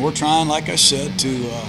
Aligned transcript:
We're 0.00 0.12
trying, 0.12 0.48
like 0.48 0.68
I 0.68 0.76
said, 0.76 1.18
to 1.18 1.48
uh, 1.50 1.68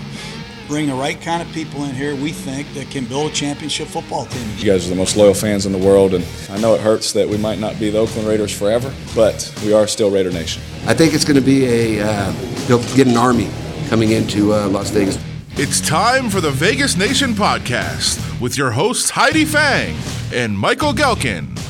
bring 0.67 0.87
the 0.87 0.93
right 0.93 1.19
kind 1.19 1.41
of 1.41 1.51
people 1.51 1.83
in 1.85 1.95
here 1.95 2.15
we 2.15 2.31
think 2.31 2.71
that 2.75 2.91
can 2.91 3.05
build 3.05 3.31
a 3.31 3.33
championship 3.33 3.87
football 3.87 4.27
team. 4.27 4.47
You 4.57 4.65
guys 4.65 4.85
are 4.85 4.89
the 4.91 4.95
most 4.95 5.17
loyal 5.17 5.33
fans 5.33 5.65
in 5.65 5.71
the 5.71 5.79
world, 5.79 6.13
and 6.13 6.23
I 6.49 6.59
know 6.59 6.75
it 6.75 6.81
hurts 6.81 7.11
that 7.13 7.27
we 7.27 7.37
might 7.37 7.57
not 7.57 7.79
be 7.79 7.89
the 7.89 7.97
Oakland 7.97 8.27
Raiders 8.27 8.55
forever, 8.55 8.93
but 9.15 9.51
we 9.65 9.73
are 9.73 9.87
still 9.87 10.11
Raider 10.11 10.31
Nation. 10.31 10.61
I 10.85 10.93
think 10.93 11.15
it's 11.15 11.25
going 11.25 11.39
to 11.39 11.45
be 11.45 11.65
a 11.65 12.05
uh, 12.05 12.31
get 12.95 13.07
an 13.07 13.17
army 13.17 13.49
coming 13.87 14.11
into 14.11 14.53
uh, 14.53 14.67
Las 14.69 14.91
Vegas. 14.91 15.17
It's 15.53 15.81
time 15.81 16.29
for 16.29 16.39
the 16.39 16.51
Vegas 16.51 16.95
Nation 16.95 17.33
podcast 17.33 18.39
with 18.39 18.57
your 18.57 18.71
hosts 18.71 19.09
Heidi 19.09 19.45
Fang 19.45 19.97
and 20.31 20.57
Michael 20.57 20.93
Gehlken. 20.93 21.68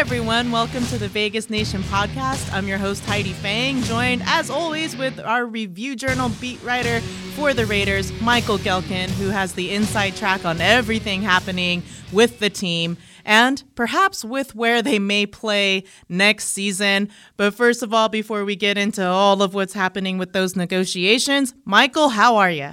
Everyone, 0.00 0.50
welcome 0.50 0.86
to 0.86 0.96
the 0.96 1.08
Vegas 1.08 1.50
Nation 1.50 1.82
podcast. 1.82 2.50
I'm 2.54 2.66
your 2.66 2.78
host 2.78 3.04
Heidi 3.04 3.34
Fang, 3.34 3.82
joined 3.82 4.22
as 4.24 4.48
always 4.48 4.96
with 4.96 5.20
our 5.20 5.44
review 5.44 5.94
journal 5.94 6.30
beat 6.40 6.58
writer 6.62 7.00
for 7.36 7.52
the 7.52 7.66
Raiders, 7.66 8.10
Michael 8.22 8.56
Gehlken, 8.56 9.10
who 9.10 9.28
has 9.28 9.52
the 9.52 9.70
inside 9.70 10.16
track 10.16 10.46
on 10.46 10.58
everything 10.62 11.20
happening 11.20 11.82
with 12.12 12.38
the 12.38 12.48
team 12.48 12.96
and 13.26 13.62
perhaps 13.74 14.24
with 14.24 14.54
where 14.54 14.80
they 14.80 14.98
may 14.98 15.26
play 15.26 15.84
next 16.08 16.46
season. 16.46 17.10
But 17.36 17.52
first 17.52 17.82
of 17.82 17.92
all, 17.92 18.08
before 18.08 18.46
we 18.46 18.56
get 18.56 18.78
into 18.78 19.06
all 19.06 19.42
of 19.42 19.52
what's 19.52 19.74
happening 19.74 20.16
with 20.16 20.32
those 20.32 20.56
negotiations, 20.56 21.52
Michael, 21.66 22.08
how 22.08 22.36
are 22.36 22.50
you? 22.50 22.70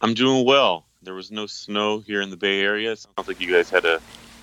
I'm 0.00 0.14
doing 0.14 0.46
well. 0.46 0.86
There 1.02 1.14
was 1.14 1.32
no 1.32 1.46
snow 1.46 1.98
here 1.98 2.20
in 2.20 2.30
the 2.30 2.36
Bay 2.36 2.60
Area. 2.60 2.94
Sounds 2.94 3.26
like 3.26 3.40
you 3.40 3.52
guys 3.52 3.68
had 3.68 3.84
a 3.84 4.00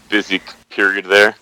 busy 0.10 0.42
period 0.70 1.06
there. 1.06 1.38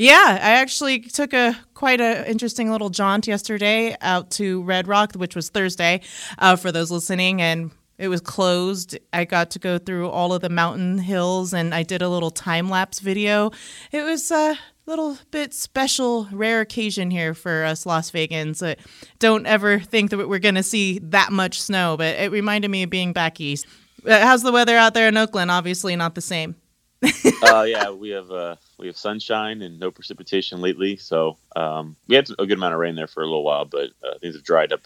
Yeah, 0.00 0.38
I 0.40 0.52
actually 0.60 1.00
took 1.00 1.32
a 1.32 1.58
quite 1.74 2.00
a 2.00 2.30
interesting 2.30 2.70
little 2.70 2.88
jaunt 2.88 3.26
yesterday 3.26 3.96
out 4.00 4.30
to 4.32 4.62
Red 4.62 4.86
Rock, 4.86 5.14
which 5.14 5.34
was 5.34 5.48
Thursday, 5.48 6.02
uh, 6.38 6.54
for 6.54 6.70
those 6.70 6.92
listening, 6.92 7.42
and 7.42 7.72
it 7.98 8.06
was 8.06 8.20
closed. 8.20 8.96
I 9.12 9.24
got 9.24 9.50
to 9.50 9.58
go 9.58 9.76
through 9.76 10.08
all 10.08 10.32
of 10.32 10.40
the 10.40 10.50
mountain 10.50 10.98
hills, 10.98 11.52
and 11.52 11.74
I 11.74 11.82
did 11.82 12.00
a 12.00 12.08
little 12.08 12.30
time 12.30 12.70
lapse 12.70 13.00
video. 13.00 13.50
It 13.90 14.04
was 14.04 14.30
a 14.30 14.56
little 14.86 15.18
bit 15.32 15.52
special, 15.52 16.28
rare 16.30 16.60
occasion 16.60 17.10
here 17.10 17.34
for 17.34 17.64
us 17.64 17.84
Las 17.84 18.12
Vegans. 18.12 18.62
Uh, 18.62 18.80
don't 19.18 19.48
ever 19.48 19.80
think 19.80 20.10
that 20.10 20.28
we're 20.28 20.38
going 20.38 20.54
to 20.54 20.62
see 20.62 21.00
that 21.00 21.32
much 21.32 21.60
snow, 21.60 21.96
but 21.96 22.14
it 22.20 22.30
reminded 22.30 22.70
me 22.70 22.84
of 22.84 22.90
being 22.90 23.12
back 23.12 23.40
east. 23.40 23.66
Uh, 24.06 24.20
how's 24.20 24.44
the 24.44 24.52
weather 24.52 24.76
out 24.76 24.94
there 24.94 25.08
in 25.08 25.16
Oakland? 25.16 25.50
Obviously, 25.50 25.96
not 25.96 26.14
the 26.14 26.20
same. 26.20 26.54
uh, 27.42 27.62
yeah, 27.68 27.90
we 27.90 28.10
have 28.10 28.30
uh, 28.30 28.56
we 28.78 28.88
have 28.88 28.96
sunshine 28.96 29.62
and 29.62 29.80
no 29.80 29.90
precipitation 29.90 30.60
lately. 30.60 30.96
So 30.96 31.38
um, 31.56 31.96
we 32.08 32.16
had 32.16 32.28
a 32.38 32.46
good 32.46 32.58
amount 32.58 32.74
of 32.74 32.80
rain 32.80 32.96
there 32.96 33.06
for 33.06 33.22
a 33.22 33.26
little 33.26 33.44
while, 33.44 33.64
but 33.64 33.90
uh, 34.04 34.18
things 34.20 34.34
have 34.36 34.44
dried 34.44 34.72
up 34.72 34.82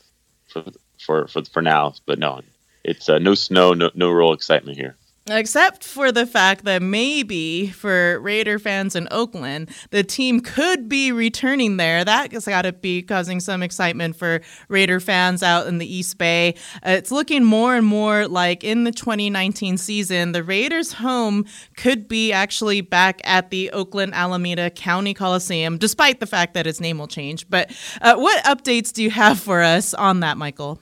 for 0.48 0.64
for 1.04 1.28
for, 1.28 1.44
for 1.44 1.62
now. 1.62 1.94
But 2.06 2.19
no, 2.19 2.42
it's 2.84 3.08
uh, 3.08 3.19
no 3.19 3.34
snow, 3.34 3.74
no 3.74 3.91
no 3.94 4.10
real 4.10 4.32
excitement 4.32 4.78
here. 4.78 4.96
Except 5.31 5.84
for 5.84 6.11
the 6.11 6.27
fact 6.27 6.65
that 6.65 6.83
maybe 6.83 7.69
for 7.69 8.19
Raider 8.19 8.59
fans 8.59 8.97
in 8.97 9.06
Oakland, 9.12 9.70
the 9.91 10.03
team 10.03 10.41
could 10.41 10.89
be 10.89 11.12
returning 11.12 11.77
there. 11.77 12.05
That's 12.05 12.45
got 12.45 12.62
to 12.62 12.73
be 12.73 13.03
causing 13.03 13.39
some 13.39 13.62
excitement 13.62 14.17
for 14.17 14.41
Raider 14.69 14.98
fans 14.98 15.45
out 15.45 15.69
in 15.69 15.78
the 15.78 15.87
East 15.87 16.19
Bay. 16.19 16.56
It's 16.83 17.12
looking 17.12 17.45
more 17.45 17.77
and 17.77 17.87
more 17.87 18.27
like 18.27 18.65
in 18.65 18.83
the 18.83 18.91
2019 18.91 19.78
season, 19.78 20.33
the 20.33 20.43
Raiders' 20.43 20.95
home 20.95 21.47
could 21.77 22.09
be 22.09 22.33
actually 22.33 22.81
back 22.81 23.20
at 23.23 23.50
the 23.50 23.70
Oakland 23.70 24.15
Alameda 24.15 24.70
County 24.70 25.15
Coliseum, 25.15 25.78
despite 25.78 26.19
the 26.19 26.27
fact 26.27 26.55
that 26.55 26.67
its 26.67 26.81
name 26.81 26.98
will 26.98 27.06
change. 27.06 27.48
But 27.48 27.70
uh, 28.00 28.17
what 28.17 28.43
updates 28.43 28.93
do 28.93 29.05
you 29.05 29.11
have 29.11 29.39
for 29.39 29.62
us 29.62 29.95
on 29.95 30.19
that, 30.20 30.37
Michael? 30.37 30.81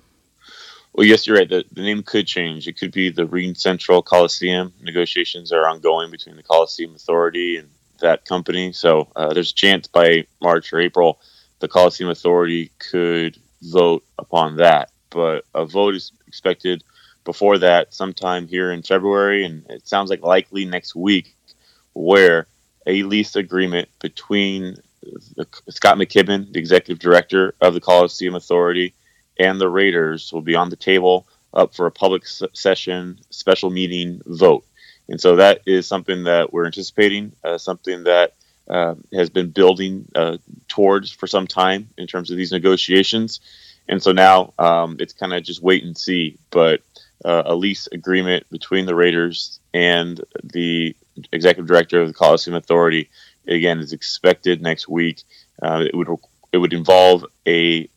Well, 0.92 1.06
yes, 1.06 1.26
you're 1.26 1.36
right. 1.36 1.48
The, 1.48 1.64
the 1.72 1.82
name 1.82 2.02
could 2.02 2.26
change. 2.26 2.66
It 2.66 2.78
could 2.78 2.92
be 2.92 3.10
the 3.10 3.26
RingCentral 3.26 4.04
Coliseum. 4.04 4.72
Negotiations 4.82 5.52
are 5.52 5.66
ongoing 5.66 6.10
between 6.10 6.36
the 6.36 6.42
Coliseum 6.42 6.94
Authority 6.94 7.56
and 7.56 7.68
that 8.00 8.24
company. 8.24 8.72
So 8.72 9.08
uh, 9.14 9.32
there's 9.32 9.52
a 9.52 9.54
chance 9.54 9.86
by 9.86 10.26
March 10.40 10.72
or 10.72 10.80
April 10.80 11.20
the 11.60 11.68
Coliseum 11.68 12.10
Authority 12.10 12.72
could 12.78 13.38
vote 13.62 14.02
upon 14.18 14.56
that. 14.56 14.90
But 15.10 15.44
a 15.54 15.64
vote 15.64 15.94
is 15.94 16.12
expected 16.26 16.82
before 17.24 17.58
that, 17.58 17.94
sometime 17.94 18.48
here 18.48 18.72
in 18.72 18.82
February, 18.82 19.44
and 19.44 19.64
it 19.68 19.86
sounds 19.86 20.10
like 20.10 20.22
likely 20.22 20.64
next 20.64 20.96
week, 20.96 21.36
where 21.92 22.46
a 22.86 23.02
lease 23.02 23.36
agreement 23.36 23.88
between 24.00 24.76
the, 25.36 25.46
Scott 25.68 25.98
McKibben, 25.98 26.52
the 26.52 26.58
executive 26.58 26.98
director 26.98 27.54
of 27.60 27.74
the 27.74 27.80
Coliseum 27.80 28.34
Authority, 28.34 28.94
and 29.40 29.60
the 29.60 29.68
Raiders 29.68 30.32
will 30.32 30.42
be 30.42 30.54
on 30.54 30.68
the 30.70 30.76
table 30.76 31.26
up 31.52 31.74
for 31.74 31.86
a 31.86 31.90
public 31.90 32.24
session 32.26 33.18
special 33.30 33.70
meeting 33.70 34.20
vote. 34.26 34.64
And 35.08 35.20
so 35.20 35.36
that 35.36 35.62
is 35.66 35.88
something 35.88 36.24
that 36.24 36.52
we're 36.52 36.66
anticipating, 36.66 37.32
uh, 37.42 37.58
something 37.58 38.04
that 38.04 38.34
uh, 38.68 38.94
has 39.12 39.30
been 39.30 39.50
building 39.50 40.06
uh, 40.14 40.36
towards 40.68 41.10
for 41.10 41.26
some 41.26 41.46
time 41.46 41.88
in 41.96 42.06
terms 42.06 42.30
of 42.30 42.36
these 42.36 42.52
negotiations. 42.52 43.40
And 43.88 44.00
so 44.00 44.12
now 44.12 44.52
um, 44.58 44.96
it's 45.00 45.14
kind 45.14 45.32
of 45.32 45.42
just 45.42 45.62
wait 45.62 45.82
and 45.82 45.98
see. 45.98 46.38
But 46.50 46.82
uh, 47.24 47.42
a 47.46 47.54
lease 47.56 47.88
agreement 47.90 48.48
between 48.50 48.86
the 48.86 48.94
Raiders 48.94 49.58
and 49.74 50.20
the 50.44 50.94
executive 51.32 51.66
director 51.66 52.00
of 52.00 52.08
the 52.08 52.14
Coliseum 52.14 52.54
Authority, 52.54 53.10
again, 53.48 53.80
is 53.80 53.92
expected 53.92 54.62
next 54.62 54.88
week. 54.88 55.24
Uh, 55.60 55.84
it 55.86 55.94
would 55.96 56.08
it 56.52 56.58
would 56.58 56.72
involve 56.72 57.24
a 57.46 57.88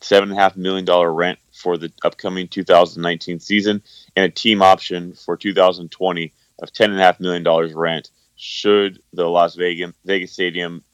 seven 0.00 0.30
and 0.30 0.38
a 0.38 0.42
half 0.42 0.56
million 0.56 0.84
dollar 0.84 1.12
rent 1.12 1.38
for 1.52 1.76
the 1.76 1.92
upcoming 2.04 2.48
2019 2.48 3.40
season 3.40 3.82
and 4.16 4.24
a 4.24 4.28
team 4.28 4.62
option 4.62 5.12
for 5.12 5.36
2020 5.36 6.32
of 6.60 6.72
ten 6.72 6.90
and 6.90 7.00
a 7.00 7.02
half 7.02 7.20
million 7.20 7.42
dollars 7.42 7.72
rent 7.72 8.10
should 8.36 9.02
the 9.12 9.26
Las 9.28 9.56
Vegas 9.56 9.92
Vegas 10.04 10.32
Stadium 10.32 10.84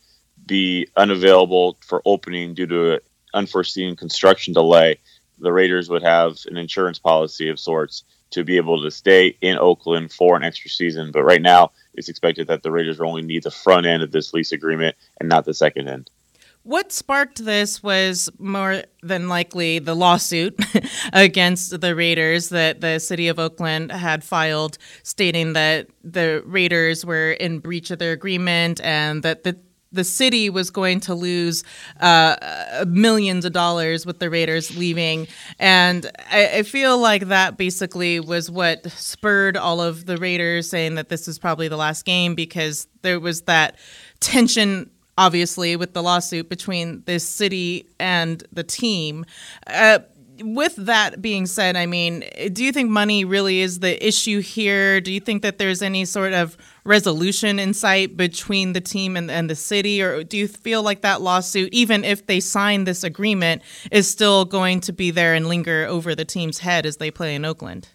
be 0.46 0.88
unavailable 0.96 1.78
for 1.80 2.02
opening 2.04 2.54
due 2.54 2.66
to 2.66 2.92
an 2.94 3.00
unforeseen 3.32 3.96
construction 3.96 4.54
delay. 4.54 4.98
The 5.38 5.52
Raiders 5.52 5.88
would 5.88 6.02
have 6.02 6.38
an 6.46 6.56
insurance 6.56 6.98
policy 6.98 7.48
of 7.48 7.60
sorts 7.60 8.04
to 8.30 8.44
be 8.44 8.56
able 8.56 8.82
to 8.82 8.90
stay 8.90 9.36
in 9.40 9.58
Oakland 9.58 10.12
for 10.12 10.36
an 10.36 10.42
extra 10.42 10.70
season. 10.70 11.12
But 11.12 11.22
right 11.22 11.40
now, 11.42 11.72
it's 11.94 12.08
expected 12.08 12.48
that 12.48 12.62
the 12.62 12.70
Raiders 12.70 12.98
will 12.98 13.08
only 13.08 13.22
need 13.22 13.44
the 13.44 13.50
front 13.50 13.86
end 13.86 14.02
of 14.02 14.10
this 14.10 14.32
lease 14.32 14.52
agreement 14.52 14.96
and 15.20 15.28
not 15.28 15.44
the 15.44 15.54
second 15.54 15.88
end. 15.88 16.10
What 16.64 16.92
sparked 16.92 17.44
this 17.44 17.82
was 17.82 18.30
more 18.38 18.84
than 19.02 19.28
likely 19.28 19.80
the 19.80 19.94
lawsuit 19.94 20.58
against 21.12 21.78
the 21.78 21.94
Raiders 21.94 22.48
that 22.48 22.80
the 22.80 22.98
city 23.00 23.28
of 23.28 23.38
Oakland 23.38 23.92
had 23.92 24.24
filed, 24.24 24.78
stating 25.02 25.52
that 25.52 25.88
the 26.02 26.42
Raiders 26.46 27.04
were 27.04 27.32
in 27.32 27.58
breach 27.58 27.90
of 27.90 27.98
their 27.98 28.12
agreement 28.12 28.80
and 28.82 29.22
that 29.22 29.44
the 29.44 29.58
the 29.92 30.04
city 30.04 30.50
was 30.50 30.70
going 30.70 30.98
to 30.98 31.14
lose 31.14 31.62
uh, 32.00 32.84
millions 32.88 33.44
of 33.44 33.52
dollars 33.52 34.04
with 34.04 34.18
the 34.18 34.28
Raiders 34.28 34.76
leaving. 34.76 35.28
And 35.60 36.10
I, 36.32 36.48
I, 36.48 36.62
feel 36.64 36.98
like 36.98 37.28
that 37.28 37.56
basically 37.56 38.18
was 38.18 38.50
what 38.50 38.90
spurred 38.90 39.56
all 39.56 39.80
of 39.80 40.06
the 40.06 40.16
Raiders 40.16 40.68
saying 40.68 40.96
that 40.96 41.10
this 41.10 41.28
is 41.28 41.38
probably 41.38 41.68
the 41.68 41.76
last 41.76 42.04
game 42.04 42.34
because 42.34 42.88
there 43.02 43.20
was 43.20 43.42
that 43.42 43.76
tension 44.18 44.90
obviously, 45.16 45.76
with 45.76 45.92
the 45.92 46.02
lawsuit 46.02 46.48
between 46.48 47.02
this 47.06 47.28
city 47.28 47.86
and 47.98 48.44
the 48.52 48.64
team. 48.64 49.24
Uh, 49.66 50.00
with 50.42 50.74
that 50.76 51.22
being 51.22 51.46
said, 51.46 51.76
I 51.76 51.86
mean, 51.86 52.24
do 52.52 52.64
you 52.64 52.72
think 52.72 52.90
money 52.90 53.24
really 53.24 53.60
is 53.60 53.80
the 53.80 54.04
issue 54.06 54.40
here? 54.40 55.00
Do 55.00 55.12
you 55.12 55.20
think 55.20 55.42
that 55.42 55.58
there's 55.58 55.82
any 55.82 56.04
sort 56.04 56.32
of 56.32 56.56
resolution 56.84 57.58
in 57.58 57.72
sight 57.72 58.16
between 58.16 58.72
the 58.72 58.80
team 58.80 59.16
and, 59.16 59.30
and 59.30 59.48
the 59.48 59.54
city? 59.54 60.02
Or 60.02 60.24
do 60.24 60.36
you 60.36 60.48
feel 60.48 60.82
like 60.82 61.02
that 61.02 61.22
lawsuit, 61.22 61.72
even 61.72 62.04
if 62.04 62.26
they 62.26 62.40
sign 62.40 62.84
this 62.84 63.04
agreement, 63.04 63.62
is 63.90 64.10
still 64.10 64.44
going 64.44 64.80
to 64.80 64.92
be 64.92 65.10
there 65.10 65.34
and 65.34 65.46
linger 65.46 65.86
over 65.86 66.14
the 66.14 66.24
team's 66.24 66.58
head 66.58 66.84
as 66.84 66.96
they 66.96 67.10
play 67.10 67.34
in 67.34 67.44
Oakland? 67.44 67.88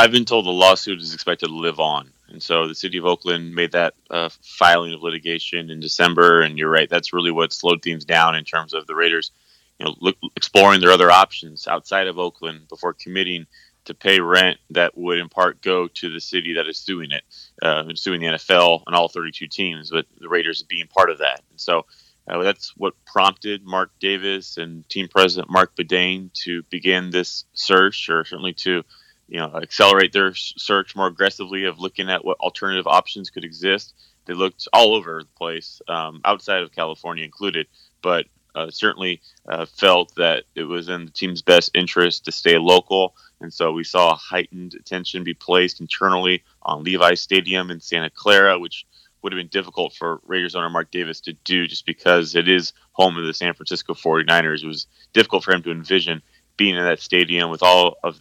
I've 0.00 0.12
been 0.12 0.24
told 0.24 0.46
the 0.46 0.50
lawsuit 0.50 1.02
is 1.02 1.12
expected 1.12 1.48
to 1.48 1.54
live 1.54 1.78
on. 1.78 2.10
And 2.30 2.42
so 2.42 2.66
the 2.66 2.74
city 2.74 2.96
of 2.96 3.04
Oakland 3.04 3.54
made 3.54 3.72
that 3.72 3.92
uh, 4.08 4.30
filing 4.40 4.94
of 4.94 5.02
litigation 5.02 5.68
in 5.68 5.78
December. 5.78 6.40
And 6.40 6.56
you're 6.56 6.70
right, 6.70 6.88
that's 6.88 7.12
really 7.12 7.30
what 7.30 7.52
slowed 7.52 7.82
things 7.82 8.06
down 8.06 8.34
in 8.34 8.44
terms 8.44 8.72
of 8.72 8.86
the 8.86 8.94
Raiders, 8.94 9.30
you 9.78 9.84
know, 9.84 9.94
look, 10.00 10.16
exploring 10.36 10.80
their 10.80 10.90
other 10.90 11.10
options 11.10 11.68
outside 11.68 12.06
of 12.06 12.18
Oakland 12.18 12.66
before 12.68 12.94
committing 12.94 13.46
to 13.84 13.92
pay 13.92 14.20
rent 14.20 14.56
that 14.70 14.96
would 14.96 15.18
in 15.18 15.28
part 15.28 15.60
go 15.60 15.86
to 15.86 16.10
the 16.10 16.20
city 16.20 16.54
that 16.54 16.66
is 16.66 16.78
suing 16.78 17.10
it, 17.10 17.24
uh, 17.60 17.84
suing 17.94 18.22
the 18.22 18.28
NFL 18.28 18.84
and 18.86 18.96
all 18.96 19.08
32 19.08 19.48
teams, 19.48 19.90
but 19.90 20.06
the 20.18 20.30
Raiders 20.30 20.62
being 20.62 20.86
part 20.86 21.10
of 21.10 21.18
that. 21.18 21.42
And 21.50 21.60
so 21.60 21.84
uh, 22.26 22.42
that's 22.42 22.74
what 22.74 22.94
prompted 23.04 23.66
Mark 23.66 23.90
Davis 24.00 24.56
and 24.56 24.88
team 24.88 25.08
president 25.08 25.50
Marc 25.50 25.76
Badain 25.76 26.32
to 26.44 26.62
begin 26.70 27.10
this 27.10 27.44
search, 27.52 28.08
or 28.08 28.24
certainly 28.24 28.54
to 28.54 28.82
you 29.30 29.38
know 29.38 29.50
accelerate 29.54 30.12
their 30.12 30.34
search 30.34 30.94
more 30.94 31.06
aggressively 31.06 31.64
of 31.64 31.78
looking 31.78 32.10
at 32.10 32.24
what 32.24 32.38
alternative 32.40 32.86
options 32.86 33.30
could 33.30 33.44
exist. 33.44 33.94
They 34.26 34.34
looked 34.34 34.68
all 34.72 34.94
over 34.94 35.22
the 35.22 35.38
place, 35.38 35.80
um, 35.88 36.20
outside 36.24 36.62
of 36.62 36.72
California 36.72 37.24
included, 37.24 37.68
but 38.02 38.26
uh, 38.54 38.70
certainly 38.70 39.22
uh, 39.48 39.64
felt 39.64 40.14
that 40.16 40.44
it 40.54 40.64
was 40.64 40.88
in 40.88 41.06
the 41.06 41.10
team's 41.10 41.42
best 41.42 41.70
interest 41.74 42.24
to 42.24 42.32
stay 42.32 42.58
local. 42.58 43.14
And 43.40 43.52
so 43.52 43.72
we 43.72 43.84
saw 43.84 44.16
heightened 44.16 44.74
attention 44.74 45.24
be 45.24 45.34
placed 45.34 45.80
internally 45.80 46.42
on 46.62 46.82
Levi 46.82 47.14
Stadium 47.14 47.70
in 47.70 47.80
Santa 47.80 48.10
Clara, 48.10 48.58
which 48.58 48.84
would 49.22 49.32
have 49.32 49.38
been 49.38 49.48
difficult 49.48 49.94
for 49.94 50.20
Raiders 50.26 50.54
owner 50.54 50.70
Mark 50.70 50.90
Davis 50.90 51.20
to 51.22 51.32
do 51.44 51.66
just 51.66 51.86
because 51.86 52.34
it 52.34 52.48
is 52.48 52.72
home 52.92 53.16
of 53.16 53.26
the 53.26 53.34
San 53.34 53.54
Francisco 53.54 53.94
49ers. 53.94 54.64
It 54.64 54.66
was 54.66 54.86
difficult 55.12 55.44
for 55.44 55.52
him 55.52 55.62
to 55.62 55.70
envision 55.70 56.22
being 56.56 56.76
in 56.76 56.84
that 56.84 57.00
stadium 57.00 57.50
with 57.50 57.62
all 57.62 57.96
of 58.02 58.20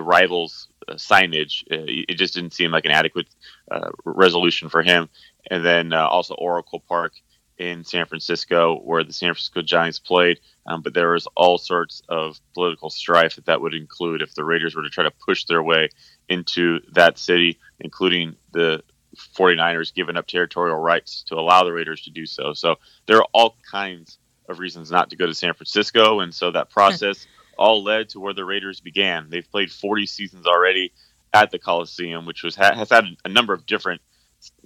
rivals' 0.00 0.68
uh, 0.88 0.94
signage. 0.94 1.62
Uh, 1.70 1.84
it 2.08 2.14
just 2.14 2.34
didn't 2.34 2.52
seem 2.52 2.70
like 2.70 2.84
an 2.84 2.92
adequate 2.92 3.28
uh, 3.70 3.90
resolution 4.04 4.68
for 4.68 4.82
him. 4.82 5.08
And 5.50 5.64
then 5.64 5.92
also 5.92 6.34
Oracle 6.34 6.80
Park 6.80 7.12
in 7.58 7.84
San 7.84 8.06
Francisco, 8.06 8.80
where 8.82 9.04
the 9.04 9.12
San 9.12 9.34
Francisco 9.34 9.62
Giants 9.62 9.98
played. 9.98 10.40
Um, 10.66 10.82
but 10.82 10.94
there 10.94 11.12
was 11.12 11.26
all 11.36 11.58
sorts 11.58 12.02
of 12.08 12.40
political 12.54 12.90
strife 12.90 13.36
that 13.36 13.46
that 13.46 13.60
would 13.60 13.74
include 13.74 14.22
if 14.22 14.34
the 14.34 14.44
Raiders 14.44 14.74
were 14.74 14.82
to 14.82 14.90
try 14.90 15.04
to 15.04 15.10
push 15.10 15.44
their 15.44 15.62
way 15.62 15.90
into 16.28 16.80
that 16.92 17.18
city, 17.18 17.58
including 17.80 18.36
the 18.52 18.82
49ers 19.36 19.92
giving 19.92 20.16
up 20.16 20.26
territorial 20.26 20.78
rights 20.78 21.24
to 21.24 21.34
allow 21.34 21.64
the 21.64 21.72
Raiders 21.72 22.02
to 22.02 22.10
do 22.10 22.26
so. 22.26 22.52
So 22.54 22.76
there 23.06 23.18
are 23.18 23.26
all 23.32 23.56
kinds 23.70 24.18
of 24.48 24.58
reasons 24.58 24.90
not 24.90 25.10
to 25.10 25.16
go 25.16 25.26
to 25.26 25.34
San 25.34 25.54
Francisco. 25.54 26.20
And 26.20 26.34
so 26.34 26.50
that 26.50 26.70
process 26.70 27.26
all 27.58 27.82
led 27.82 28.10
to 28.10 28.20
where 28.20 28.34
the 28.34 28.44
Raiders 28.44 28.80
began. 28.80 29.28
They've 29.30 29.50
played 29.50 29.70
40 29.70 30.06
seasons 30.06 30.46
already 30.46 30.92
at 31.32 31.50
the 31.50 31.58
Coliseum, 31.58 32.26
which 32.26 32.42
was 32.42 32.56
has 32.56 32.90
had 32.90 33.06
a 33.24 33.28
number 33.28 33.52
of 33.52 33.66
different 33.66 34.00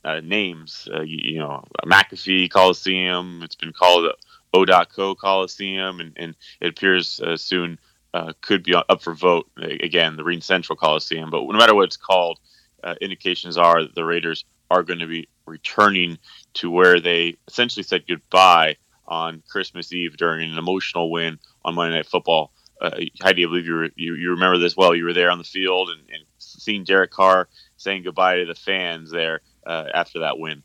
uh, 0.04 0.20
names. 0.20 0.88
Uh, 0.92 1.02
you, 1.02 1.34
you, 1.34 1.38
know, 1.38 1.64
McAfee 1.84 2.50
Coliseum. 2.50 3.42
It's 3.42 3.54
been 3.54 3.72
called 3.72 4.10
O.Co 4.52 5.14
Coliseum, 5.14 6.00
and, 6.00 6.12
and 6.16 6.34
it 6.60 6.68
appears 6.68 7.20
uh, 7.20 7.36
soon 7.36 7.78
uh, 8.14 8.32
could 8.40 8.62
be 8.62 8.74
up 8.74 9.02
for 9.02 9.14
vote 9.14 9.48
again, 9.56 10.16
the 10.16 10.22
RingCentral 10.22 10.76
Coliseum. 10.76 11.30
But 11.30 11.42
no 11.42 11.58
matter 11.58 11.74
what 11.74 11.84
it's 11.84 11.96
called, 11.96 12.40
uh, 12.82 12.94
indications 13.00 13.58
are 13.58 13.82
that 13.82 13.94
the 13.94 14.04
Raiders 14.04 14.44
are 14.70 14.82
going 14.82 15.00
to 15.00 15.06
be 15.06 15.28
returning 15.46 16.18
to 16.54 16.70
where 16.70 17.00
they 17.00 17.36
essentially 17.46 17.82
said 17.82 18.06
goodbye 18.06 18.76
on 19.06 19.42
Christmas 19.48 19.92
Eve 19.92 20.16
during 20.16 20.50
an 20.50 20.58
emotional 20.58 21.10
win 21.10 21.38
on 21.64 21.74
Monday 21.74 21.96
Night 21.96 22.06
Football. 22.06 22.52
Uh, 22.80 22.90
Heidi, 23.20 23.44
I 23.44 23.46
believe 23.46 23.66
you, 23.66 23.74
were, 23.74 23.90
you, 23.96 24.14
you 24.14 24.30
remember 24.30 24.58
this 24.58 24.76
well. 24.76 24.94
You 24.94 25.04
were 25.04 25.12
there 25.14 25.30
on 25.30 25.38
the 25.38 25.44
field 25.44 25.90
and, 25.90 26.00
and 26.10 26.22
seeing 26.38 26.84
Derek 26.84 27.10
Carr 27.10 27.48
saying 27.76 28.02
goodbye 28.02 28.36
to 28.36 28.46
the 28.46 28.54
fans 28.54 29.10
there 29.10 29.40
uh, 29.66 29.86
after 29.94 30.20
that 30.20 30.38
win. 30.38 30.62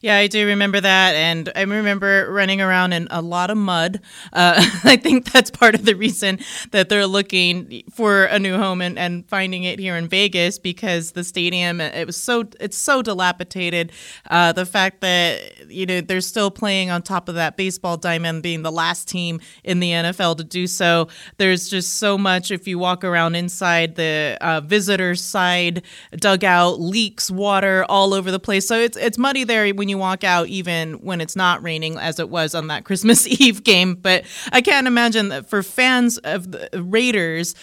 Yeah, 0.00 0.16
I 0.16 0.26
do 0.26 0.46
remember 0.46 0.80
that, 0.80 1.14
and 1.14 1.52
I 1.54 1.62
remember 1.62 2.30
running 2.30 2.60
around 2.60 2.92
in 2.92 3.08
a 3.10 3.20
lot 3.20 3.50
of 3.50 3.58
mud. 3.58 4.00
Uh, 4.32 4.54
I 4.84 4.96
think 4.96 5.30
that's 5.30 5.50
part 5.50 5.74
of 5.74 5.84
the 5.84 5.94
reason 5.94 6.38
that 6.70 6.88
they're 6.88 7.06
looking 7.06 7.82
for 7.92 8.24
a 8.24 8.38
new 8.38 8.56
home 8.56 8.80
and, 8.80 8.98
and 8.98 9.28
finding 9.28 9.64
it 9.64 9.78
here 9.78 9.96
in 9.96 10.08
Vegas 10.08 10.58
because 10.58 11.12
the 11.12 11.24
stadium 11.24 11.80
it 11.80 12.06
was 12.06 12.16
so 12.16 12.44
it's 12.60 12.76
so 12.76 13.02
dilapidated. 13.02 13.92
Uh, 14.28 14.52
the 14.52 14.66
fact 14.66 15.00
that 15.00 15.68
you 15.68 15.86
know 15.86 16.00
they're 16.00 16.20
still 16.20 16.50
playing 16.50 16.90
on 16.90 17.02
top 17.02 17.28
of 17.28 17.34
that 17.34 17.56
baseball 17.56 17.96
diamond, 17.96 18.42
being 18.42 18.62
the 18.62 18.72
last 18.72 19.08
team 19.08 19.40
in 19.64 19.80
the 19.80 19.90
NFL 19.90 20.36
to 20.38 20.44
do 20.44 20.66
so. 20.66 21.08
There's 21.36 21.68
just 21.68 21.94
so 21.94 22.16
much. 22.16 22.50
If 22.50 22.66
you 22.66 22.78
walk 22.78 23.04
around 23.04 23.34
inside 23.34 23.96
the 23.96 24.38
uh, 24.40 24.60
visitor 24.60 25.14
side 25.14 25.82
dugout, 26.12 26.80
leaks 26.80 27.30
water 27.30 27.84
all 27.88 28.14
over 28.14 28.30
the 28.30 28.40
place, 28.40 28.66
so 28.66 28.78
it's 28.78 28.96
it's 28.96 29.18
muddy 29.18 29.44
there 29.44 29.66
when 29.72 29.88
you 29.88 29.98
walk 29.98 30.24
out, 30.24 30.48
even 30.48 30.94
when 30.94 31.20
it's 31.20 31.36
not 31.36 31.62
raining, 31.62 31.96
as 31.96 32.18
it 32.18 32.28
was 32.28 32.54
on 32.54 32.68
that 32.68 32.84
Christmas 32.84 33.26
Eve 33.40 33.64
game. 33.64 33.94
But 33.94 34.24
I 34.52 34.60
can't 34.60 34.86
imagine 34.86 35.28
that 35.28 35.48
for 35.48 35.62
fans 35.62 36.18
of 36.18 36.52
the 36.52 36.68
Raiders, 36.82 37.54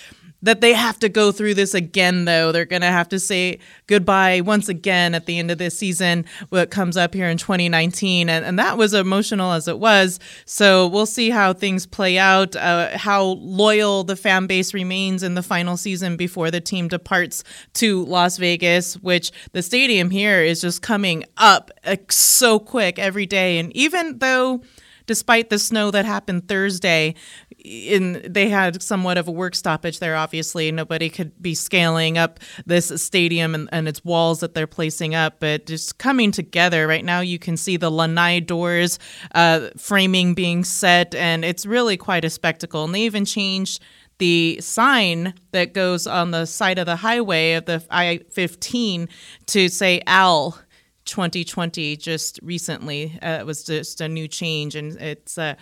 that 0.47 0.61
they 0.61 0.71
have 0.71 0.97
to 0.97 1.09
go 1.09 1.33
through 1.33 1.53
this 1.53 1.73
again 1.73 2.23
though. 2.23 2.53
They're 2.53 2.63
going 2.63 2.81
to 2.81 2.87
have 2.87 3.09
to 3.09 3.19
say 3.19 3.59
goodbye 3.85 4.39
once 4.39 4.69
again 4.69 5.13
at 5.13 5.25
the 5.25 5.39
end 5.39 5.51
of 5.51 5.57
this 5.57 5.77
season 5.77 6.23
what 6.47 6.71
comes 6.71 6.95
up 6.95 7.13
here 7.13 7.27
in 7.27 7.37
2019 7.37 8.29
and, 8.29 8.45
and 8.45 8.57
that 8.57 8.77
was 8.77 8.93
emotional 8.93 9.51
as 9.51 9.67
it 9.67 9.77
was. 9.77 10.21
So 10.45 10.87
we'll 10.87 11.05
see 11.05 11.31
how 11.31 11.51
things 11.51 11.85
play 11.85 12.17
out 12.17 12.55
uh, 12.55 12.97
how 12.97 13.23
loyal 13.23 14.05
the 14.05 14.15
fan 14.15 14.47
base 14.47 14.73
remains 14.73 15.21
in 15.21 15.35
the 15.35 15.43
final 15.43 15.75
season 15.75 16.15
before 16.15 16.49
the 16.49 16.61
team 16.61 16.87
departs 16.87 17.43
to 17.73 18.05
las 18.05 18.37
vegas 18.37 18.95
which 18.99 19.33
the 19.51 19.61
stadium 19.61 20.09
here 20.11 20.41
is 20.41 20.61
just 20.61 20.81
coming 20.81 21.25
up 21.35 21.71
uh, 21.83 21.97
so 22.09 22.57
quick 22.57 22.97
every 22.97 23.25
day. 23.25 23.57
And 23.59 23.75
even 23.75 24.19
though 24.19 24.61
despite 25.07 25.49
the 25.49 25.57
snow 25.57 25.89
that 25.91 26.05
happened 26.05 26.47
Thursday, 26.47 27.15
in 27.57 28.21
they 28.27 28.49
had 28.49 28.83
somewhat 28.83 29.17
of 29.17 29.27
a 29.27 29.31
work 29.31 29.55
stoppage 29.55 29.99
there. 29.99 30.15
Obviously, 30.15 30.71
nobody 30.71 31.09
could 31.09 31.41
be 31.41 31.55
scaling 31.55 32.17
up 32.17 32.39
this 32.65 32.91
stadium 33.01 33.55
and, 33.55 33.67
and 33.71 33.87
its 33.87 34.05
walls 34.05 34.41
that 34.41 34.53
they're 34.53 34.67
placing 34.67 35.15
up, 35.15 35.39
but 35.39 35.65
just 35.65 35.97
coming 35.97 36.31
together 36.31 36.87
right 36.87 37.03
now. 37.03 37.21
You 37.21 37.39
can 37.39 37.57
see 37.57 37.77
the 37.77 37.89
lanai 37.89 38.41
doors 38.41 38.99
uh, 39.33 39.69
framing 39.77 40.35
being 40.35 40.63
set, 40.63 41.15
and 41.15 41.43
it's 41.43 41.65
really 41.65 41.97
quite 41.97 42.23
a 42.23 42.29
spectacle. 42.29 42.83
And 42.83 42.93
they 42.93 43.01
even 43.01 43.25
changed 43.25 43.81
the 44.19 44.59
sign 44.61 45.33
that 45.51 45.73
goes 45.73 46.07
on 46.07 46.31
the 46.31 46.45
side 46.45 46.79
of 46.79 46.85
the 46.85 46.95
highway 46.95 47.53
of 47.53 47.65
the 47.65 47.83
I 47.89 48.21
15 48.31 49.07
to 49.47 49.69
say 49.69 50.01
Al 50.07 50.59
2020 51.07 51.97
just 51.97 52.39
recently. 52.43 53.17
Uh, 53.21 53.37
it 53.39 53.45
was 53.45 53.63
just 53.63 54.01
a 54.01 54.07
new 54.07 54.27
change, 54.27 54.75
and 54.75 54.95
it's 55.01 55.37
uh, 55.37 55.55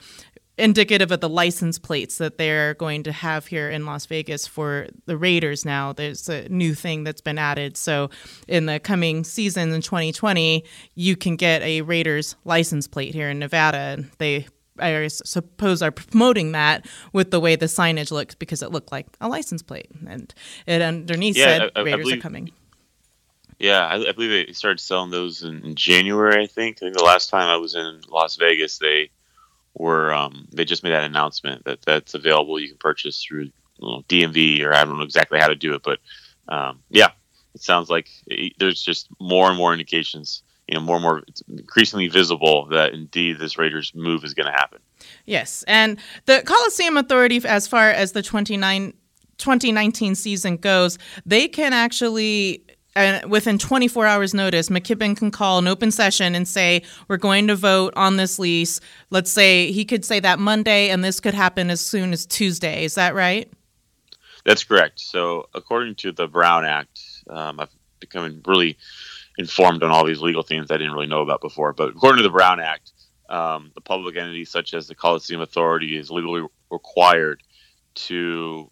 indicative 0.57 1.12
of 1.12 1.19
the 1.19 1.30
license 1.30 1.77
plates 1.77 2.18
that 2.18 2.38
they're 2.38 2.74
going 2.75 3.03
to 3.03 3.12
have 3.12 3.47
here 3.47 3.69
in 3.69 3.86
Las 3.86 4.06
Vegas 4.06 4.47
for 4.47 4.88
the 5.06 5.18
Raiders 5.18 5.65
now. 5.65 5.94
There's 5.94 6.30
a 6.30 6.47
new 6.50 6.74
thing 6.74 7.03
that's 7.03 7.21
been 7.21 7.38
added. 7.38 7.77
So 7.77 8.09
in 8.47 8.65
the 8.65 8.80
coming 8.80 9.24
season 9.24 9.74
in 9.74 9.81
2020, 9.81 10.63
you 10.95 11.15
can 11.15 11.36
get 11.36 11.62
a 11.62 11.81
Raiders 11.81 12.36
license 12.45 12.88
plate 12.88 13.13
here 13.13 13.30
in 13.30 13.39
Nevada. 13.39 13.77
And 13.77 14.12
they 14.18 14.47
I 14.80 15.07
suppose 15.07 15.81
are 15.81 15.92
promoting 15.92 16.51
that 16.51 16.86
with 17.13 17.31
the 17.31 17.39
way 17.39 17.56
the 17.56 17.68
signage 17.68 18.12
looks 18.12 18.36
because 18.36 18.62
it 18.62 18.71
looked 18.71 18.92
like 18.92 19.07
a 19.21 19.27
license 19.30 19.62
plate 19.62 19.89
and 20.07 20.33
it 20.65 20.81
underneath 20.81 21.38
yeah, 21.38 21.45
said 21.45 21.62
I, 21.75 21.80
I, 21.80 21.83
Raiders 21.83 22.00
I 22.00 22.03
believe, 22.03 22.19
are 22.19 22.21
coming. 22.21 22.51
Yeah, 23.60 23.86
I, 23.86 24.10
I, 24.10 24.12
believe 24.12 24.48
they 24.48 24.54
started 24.54 24.80
selling 24.80 25.12
those 25.12 25.44
in, 25.44 25.63
in, 25.63 25.75
January. 25.75 26.44
I 26.44 26.48
think. 26.48 26.78
I 26.78 26.80
think 26.80 26.98
the 26.98 27.04
last 27.04 27.30
time 27.30 27.48
I 27.48 27.56
was 27.57 27.74
in 27.75 28.02
Las 28.10 28.36
Vegas, 28.36 28.80
they 28.80 29.12
were 29.74 30.14
um, 30.14 30.47
they 30.52 30.66
just 30.66 30.83
made 30.83 30.92
that 30.92 31.04
announcement 31.04 31.64
that 31.66 31.81
that's 31.83 32.14
available. 32.14 32.59
You 32.59 32.69
can 32.69 32.78
purchase 32.78 33.24
through 33.24 33.52
DMV 33.81 34.64
or 34.64 34.74
I 34.74 34.83
don't 34.83 34.97
know 34.97 35.04
exactly 35.04 35.40
how 35.40 35.47
to 35.47 35.56
do 35.56 35.74
it, 35.74 35.83
but 35.83 36.00
um, 36.47 36.80
yeah, 36.90 37.09
it 37.54 37.62
sounds 37.62 37.90
like 37.90 38.09
it, 38.28 38.54
there's 38.59 38.81
just 38.81 39.07
more 39.19 39.50
and 39.50 39.57
more 39.57 39.74
indications. 39.74 40.44
You 40.68 40.76
know, 40.76 40.81
more 40.81 40.95
and 40.95 41.04
more, 41.04 41.24
it's 41.28 41.42
increasingly 41.47 42.07
visible 42.07 42.66
that 42.71 42.94
indeed 42.94 43.38
this 43.38 43.57
Raiders 43.57 43.92
move 43.94 44.24
is 44.24 44.33
going 44.33 44.47
to 44.47 44.52
happen. 44.52 44.80
Yes, 45.26 45.64
and 45.68 46.00
the 46.26 46.42
Coliseum 46.44 46.97
Authority, 46.97 47.40
as 47.45 47.68
far 47.68 47.92
as 47.92 48.14
the 48.14 48.24
29, 48.24 48.94
2019 49.38 50.16
season 50.16 50.57
goes, 50.57 50.97
they 51.24 51.47
can 51.47 51.71
actually 51.71 52.66
and 52.95 53.30
within 53.30 53.57
24 53.57 54.06
hours 54.06 54.33
notice 54.33 54.69
mckibben 54.69 55.16
can 55.16 55.31
call 55.31 55.59
an 55.59 55.68
open 55.68 55.92
session 55.92 56.35
and 56.35 56.47
say 56.47 56.81
we're 57.07 57.18
going 57.18 57.47
to 57.47 57.56
vote 57.56 57.94
on 57.95 58.18
this 58.18 58.40
lease. 58.40 58.80
Let's 59.09 59.31
say 59.31 59.71
he 59.71 59.85
could 59.85 60.06
say 60.06 60.19
that 60.19 60.40
monday 60.40 60.90
and 60.90 61.04
this 61.04 61.19
could 61.19 61.33
happen 61.33 61.69
as 61.69 61.81
soon 61.81 62.14
as 62.14 62.25
tuesday. 62.25 62.83
Is 62.83 62.95
that 62.95 63.14
right? 63.16 63.52
That's 64.45 64.64
correct. 64.64 64.99
So 64.99 65.49
according 65.54 65.95
to 65.95 66.11
the 66.11 66.28
brown 66.28 66.66
act 66.66 67.02
um, 67.30 67.59
i've 67.59 67.69
become 67.99 68.42
really 68.45 68.78
informed 69.37 69.83
on 69.83 69.92
all 69.92 70.06
these 70.06 70.21
legal 70.21 70.44
things 70.44 70.71
i 70.71 70.78
didn't 70.78 70.94
really 70.94 71.07
know 71.07 71.21
about 71.21 71.42
before. 71.42 71.73
But 71.73 71.90
according 71.90 72.18
to 72.18 72.23
the 72.23 72.30
brown 72.30 72.59
act 72.59 72.92
um, 73.30 73.71
the 73.73 73.81
public 73.81 74.16
entity 74.18 74.45
such 74.45 74.73
as 74.73 74.87
the 74.87 74.95
coliseum 74.95 75.42
authority 75.42 75.97
is 75.97 76.11
legally 76.11 76.45
required 76.69 77.42
to 77.95 78.69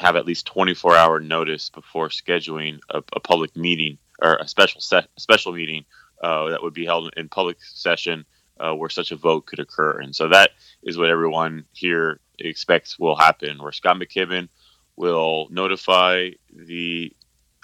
have 0.00 0.16
at 0.16 0.26
least 0.26 0.46
24 0.46 0.96
hour 0.96 1.20
notice 1.20 1.70
before 1.70 2.08
scheduling 2.08 2.80
a, 2.90 2.98
a 3.12 3.20
public 3.20 3.56
meeting 3.56 3.98
or 4.20 4.36
a 4.36 4.48
special 4.48 4.80
set, 4.80 5.08
special 5.16 5.52
meeting 5.52 5.84
uh, 6.22 6.50
that 6.50 6.62
would 6.62 6.74
be 6.74 6.84
held 6.84 7.12
in 7.16 7.28
public 7.28 7.58
session 7.62 8.24
uh, 8.58 8.74
where 8.74 8.90
such 8.90 9.10
a 9.10 9.16
vote 9.16 9.46
could 9.46 9.58
occur. 9.58 9.98
And 10.00 10.14
so 10.14 10.28
that 10.28 10.50
is 10.82 10.98
what 10.98 11.10
everyone 11.10 11.64
here 11.72 12.20
expects 12.38 12.98
will 12.98 13.16
happen. 13.16 13.62
Where 13.62 13.72
Scott 13.72 13.96
McKibben 13.96 14.48
will 14.96 15.48
notify 15.50 16.30
the 16.52 17.14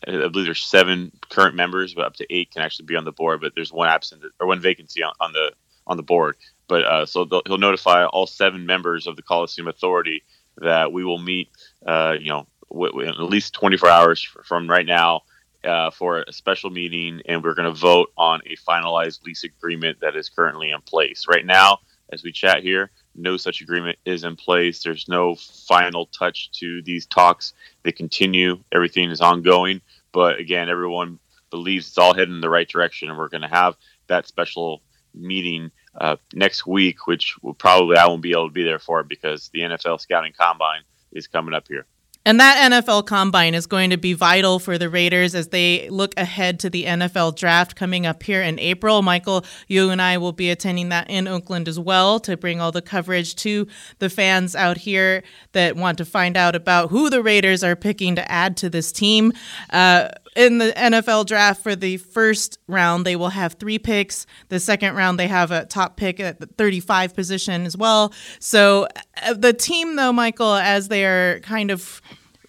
I 0.06 0.28
believe 0.28 0.44
there's 0.44 0.62
seven 0.62 1.10
current 1.30 1.54
members, 1.54 1.94
but 1.94 2.04
up 2.04 2.16
to 2.16 2.26
eight 2.30 2.50
can 2.50 2.62
actually 2.62 2.86
be 2.86 2.96
on 2.96 3.04
the 3.04 3.12
board. 3.12 3.40
But 3.40 3.54
there's 3.54 3.72
one 3.72 3.88
absent 3.88 4.22
or 4.38 4.46
one 4.46 4.60
vacancy 4.60 5.02
on, 5.02 5.12
on 5.20 5.32
the 5.32 5.52
on 5.86 5.96
the 5.96 6.02
board. 6.02 6.36
But 6.68 6.84
uh, 6.84 7.06
so 7.06 7.26
he'll 7.46 7.58
notify 7.58 8.04
all 8.04 8.26
seven 8.26 8.66
members 8.66 9.06
of 9.06 9.16
the 9.16 9.22
Coliseum 9.22 9.68
Authority 9.68 10.22
that 10.58 10.92
we 10.92 11.04
will 11.04 11.18
meet, 11.18 11.50
uh, 11.86 12.16
you 12.18 12.28
know, 12.28 12.46
w- 12.70 12.92
w- 12.92 13.08
at 13.08 13.20
least 13.20 13.54
24 13.54 13.88
hours 13.88 14.22
from 14.44 14.68
right 14.68 14.86
now 14.86 15.22
uh, 15.64 15.90
for 15.90 16.24
a 16.26 16.32
special 16.32 16.70
meeting, 16.70 17.20
and 17.26 17.42
we're 17.42 17.54
going 17.54 17.72
to 17.72 17.78
vote 17.78 18.10
on 18.16 18.40
a 18.46 18.56
finalized 18.56 19.24
lease 19.24 19.44
agreement 19.44 20.00
that 20.00 20.16
is 20.16 20.28
currently 20.28 20.70
in 20.70 20.80
place. 20.82 21.26
Right 21.28 21.44
now, 21.44 21.78
as 22.12 22.22
we 22.22 22.32
chat 22.32 22.62
here, 22.62 22.90
no 23.14 23.36
such 23.36 23.60
agreement 23.60 23.98
is 24.04 24.24
in 24.24 24.36
place. 24.36 24.82
There's 24.82 25.08
no 25.08 25.34
final 25.34 26.06
touch 26.06 26.50
to 26.60 26.82
these 26.82 27.06
talks. 27.06 27.54
They 27.82 27.92
continue. 27.92 28.62
Everything 28.72 29.10
is 29.10 29.20
ongoing. 29.20 29.80
But 30.12 30.38
again, 30.38 30.68
everyone 30.68 31.18
believes 31.50 31.88
it's 31.88 31.98
all 31.98 32.14
heading 32.14 32.34
in 32.34 32.40
the 32.40 32.50
right 32.50 32.68
direction, 32.68 33.08
and 33.08 33.18
we're 33.18 33.28
going 33.28 33.42
to 33.42 33.48
have 33.48 33.76
that 34.06 34.26
special 34.26 34.82
meeting 35.14 35.70
uh, 35.98 36.16
next 36.34 36.66
week, 36.66 37.06
which 37.06 37.36
will 37.42 37.54
probably 37.54 37.96
I 37.96 38.06
won't 38.06 38.22
be 38.22 38.32
able 38.32 38.48
to 38.48 38.52
be 38.52 38.64
there 38.64 38.78
for 38.78 39.02
because 39.02 39.48
the 39.52 39.60
NFL 39.60 40.00
scouting 40.00 40.32
combine 40.38 40.82
is 41.12 41.26
coming 41.26 41.54
up 41.54 41.66
here. 41.68 41.86
And 42.26 42.40
that 42.40 42.72
NFL 42.72 43.06
combine 43.06 43.54
is 43.54 43.68
going 43.68 43.90
to 43.90 43.96
be 43.96 44.12
vital 44.12 44.58
for 44.58 44.78
the 44.78 44.90
Raiders 44.90 45.36
as 45.36 45.50
they 45.50 45.88
look 45.88 46.12
ahead 46.16 46.58
to 46.58 46.68
the 46.68 46.84
NFL 46.84 47.36
draft 47.36 47.76
coming 47.76 48.04
up 48.04 48.24
here 48.24 48.42
in 48.42 48.58
April. 48.58 49.00
Michael, 49.00 49.44
you 49.68 49.90
and 49.90 50.02
I 50.02 50.18
will 50.18 50.32
be 50.32 50.50
attending 50.50 50.88
that 50.88 51.08
in 51.08 51.28
Oakland 51.28 51.68
as 51.68 51.78
well 51.78 52.18
to 52.18 52.36
bring 52.36 52.60
all 52.60 52.72
the 52.72 52.82
coverage 52.82 53.36
to 53.36 53.68
the 54.00 54.10
fans 54.10 54.56
out 54.56 54.78
here 54.78 55.22
that 55.52 55.76
want 55.76 55.98
to 55.98 56.04
find 56.04 56.36
out 56.36 56.56
about 56.56 56.90
who 56.90 57.10
the 57.10 57.22
Raiders 57.22 57.62
are 57.62 57.76
picking 57.76 58.16
to 58.16 58.28
add 58.28 58.56
to 58.56 58.68
this 58.68 58.90
team. 58.90 59.32
Uh, 59.70 60.08
in 60.36 60.58
the 60.58 60.72
NFL 60.76 61.26
draft 61.26 61.62
for 61.62 61.74
the 61.74 61.96
first 61.96 62.58
round, 62.68 63.06
they 63.06 63.16
will 63.16 63.30
have 63.30 63.54
three 63.54 63.78
picks. 63.78 64.26
The 64.50 64.60
second 64.60 64.94
round, 64.94 65.18
they 65.18 65.28
have 65.28 65.50
a 65.50 65.64
top 65.64 65.96
pick 65.96 66.20
at 66.20 66.38
the 66.38 66.46
35 66.46 67.14
position 67.14 67.64
as 67.64 67.76
well. 67.76 68.12
So 68.38 68.86
uh, 69.22 69.32
the 69.32 69.54
team, 69.54 69.96
though, 69.96 70.12
Michael, 70.12 70.54
as 70.54 70.88
they 70.88 71.06
are 71.06 71.40
kind 71.40 71.70
of 71.70 72.02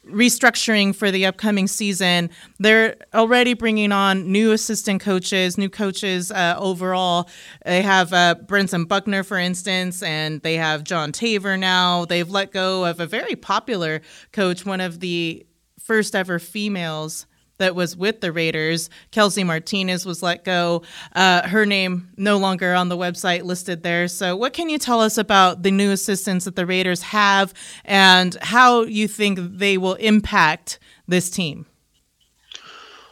restructuring 0.06 0.96
for 0.96 1.12
the 1.12 1.25
upcoming 1.25 1.67
season. 1.67 2.29
They're 2.60 2.96
already 3.13 3.53
bringing 3.53 3.91
on 3.91 4.32
new 4.32 4.53
assistant 4.53 5.01
coaches, 5.01 5.58
new 5.58 5.70
coaches 5.70 6.32
uh, 6.32 6.56
overall. 6.58 7.29
They 7.65 7.82
have 7.82 8.13
uh, 8.13 8.36
Brentson 8.46 8.88
Buckner, 8.88 9.24
for 9.24 9.38
instance, 9.38 10.01
and 10.01 10.41
they 10.44 10.56
have 10.56 10.86
John 10.86 11.12
Taver 11.12 11.60
now. 11.60 12.06
They've 12.06 12.29
let 12.29 12.53
go 12.53 12.86
of 12.86 13.01
a 13.01 13.06
very 13.06 13.36
popular 13.36 14.01
coach, 14.32 14.65
one 14.65 14.79
of 14.79 15.01
the 15.01 15.46
first 15.77 16.15
ever 16.15 16.39
females 16.39 17.25
that 17.58 17.76
was 17.76 17.96
with 17.96 18.22
the 18.22 18.32
Raiders. 18.32 18.90
Kelsey 19.12 19.44
Martinez 19.44 20.06
was 20.06 20.24
let 20.24 20.44
go. 20.44 20.84
Uh, 21.14 21.48
her 21.48 21.66
name 21.66 22.10
no 22.18 22.38
longer 22.38 22.74
on 22.74 22.90
the 22.90 22.98
website 22.98 23.44
listed 23.44 23.84
there. 23.84 24.08
So, 24.08 24.36
what 24.36 24.54
can 24.54 24.70
you 24.70 24.78
tell 24.78 25.02
us 25.02 25.18
about 25.18 25.64
the 25.64 25.72
new 25.72 25.92
assistants 25.92 26.46
that 26.46 26.56
the 26.56 26.66
Raiders 26.66 27.02
have 27.04 27.54
and 27.86 28.36
how 28.42 28.84
you 28.84 29.08
think 29.08 29.40
they 29.42 29.78
will 29.78 29.96
impact 29.96 30.80
this 31.08 31.30
team? 31.30 31.66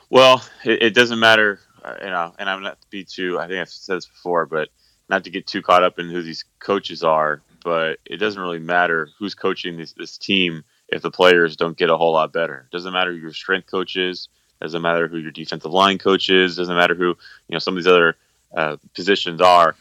Well, 0.09 0.43
it, 0.63 0.81
it 0.81 0.93
doesn't 0.93 1.19
matter, 1.19 1.59
uh, 1.83 1.95
you 2.01 2.09
know, 2.09 2.33
and 2.37 2.49
I'm 2.49 2.61
not 2.61 2.81
to 2.81 2.87
be 2.89 3.03
too, 3.03 3.39
I 3.39 3.47
think 3.47 3.59
I've 3.59 3.69
said 3.69 3.97
this 3.97 4.05
before, 4.05 4.45
but 4.45 4.69
not 5.09 5.23
to 5.23 5.29
get 5.29 5.47
too 5.47 5.61
caught 5.61 5.83
up 5.83 5.99
in 5.99 6.09
who 6.09 6.21
these 6.21 6.45
coaches 6.59 7.03
are, 7.03 7.41
but 7.63 7.99
it 8.05 8.17
doesn't 8.17 8.41
really 8.41 8.59
matter 8.59 9.09
who's 9.17 9.35
coaching 9.35 9.77
this, 9.77 9.93
this 9.93 10.17
team 10.17 10.63
if 10.89 11.01
the 11.01 11.11
players 11.11 11.55
don't 11.55 11.77
get 11.77 11.89
a 11.89 11.97
whole 11.97 12.13
lot 12.13 12.31
better. 12.31 12.67
Doesn't 12.71 12.93
matter 12.93 13.11
who 13.11 13.17
your 13.17 13.33
strength 13.33 13.69
coach 13.69 13.95
is, 13.95 14.29
doesn't 14.61 14.81
matter 14.81 15.07
who 15.07 15.17
your 15.17 15.31
defensive 15.31 15.71
line 15.71 15.97
coach 15.97 16.29
is. 16.29 16.55
Doesn't 16.55 16.75
matter 16.75 16.95
who 16.95 17.09
you 17.47 17.53
know 17.53 17.59
some 17.59 17.75
of 17.77 17.83
these 17.83 17.91
other 17.91 18.17
uh, 18.55 18.77
positions 18.93 19.41
are. 19.41 19.75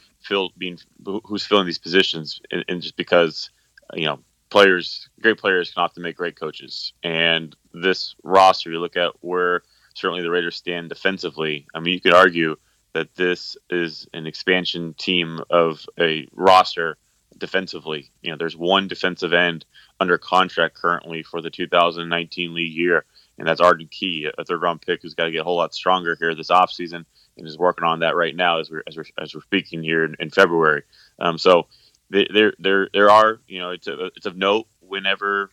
Being 0.57 0.79
who's 1.25 1.45
filling 1.45 1.67
these 1.67 1.79
positions, 1.79 2.41
and, 2.51 2.65
and 2.67 2.81
just 2.81 2.97
because 2.97 3.51
you 3.93 4.07
know 4.07 4.21
players, 4.49 5.09
great 5.21 5.37
players 5.37 5.71
can 5.71 5.83
often 5.83 6.03
make 6.03 6.17
great 6.17 6.39
coaches. 6.39 6.95
And 7.03 7.55
this 7.75 8.15
roster, 8.23 8.71
you 8.71 8.81
look 8.81 8.97
at 8.97 9.13
where 9.21 9.63
certainly 9.95 10.23
the 10.23 10.31
Raiders 10.31 10.57
stand 10.57 10.89
defensively. 10.89 11.67
I 11.75 11.81
mean, 11.81 11.93
you 11.93 12.01
could 12.01 12.15
argue 12.15 12.57
that 12.95 13.15
this 13.17 13.57
is 13.69 14.07
an 14.15 14.27
expansion 14.27 14.95
team 14.95 15.41
of 15.51 15.85
a 16.01 16.27
roster 16.33 16.97
defensively. 17.39 18.11
You 18.23 18.31
know, 18.31 18.37
there's 18.37 18.57
one 18.57 18.89
defensive 18.89 19.33
end 19.33 19.65
under 20.01 20.19
contract 20.19 20.75
currently 20.75 21.23
for 21.23 21.41
the 21.41 21.51
2019 21.51 22.55
league 22.55 22.73
year 22.73 23.05
and 23.39 23.47
that's 23.47 23.61
Arden 23.61 23.89
Key, 23.91 24.29
a 24.37 24.45
third 24.45 24.63
round 24.63 24.83
pick 24.83 25.03
who's 25.03 25.15
got 25.15 25.25
to 25.25 25.33
get 25.33 25.41
a 25.41 25.45
whole 25.45 25.57
lot 25.57 25.75
stronger 25.75 26.17
here 26.19 26.35
this 26.35 26.51
offseason 26.51 27.05
and 27.37 27.47
is 27.47 27.59
working 27.59 27.85
on 27.85 28.01
that 28.01 28.15
right 28.15 28.35
now 28.35 28.61
as 28.61 28.71
we're 28.71 28.83
as 28.87 28.97
we're, 28.97 29.05
as 29.21 29.35
we're 29.35 29.43
speaking 29.43 29.83
here 29.83 30.05
in, 30.05 30.15
in 30.21 30.31
February. 30.31 30.83
Um, 31.19 31.39
so 31.39 31.67
there 32.11 32.53
there 32.59 32.89
there 32.93 33.11
are 33.11 33.41
you 33.49 33.59
know 33.59 33.71
it's 33.71 33.87
a, 33.87 34.07
it's 34.17 34.27
of 34.27 34.37
note 34.37 34.67
whenever 34.81 35.51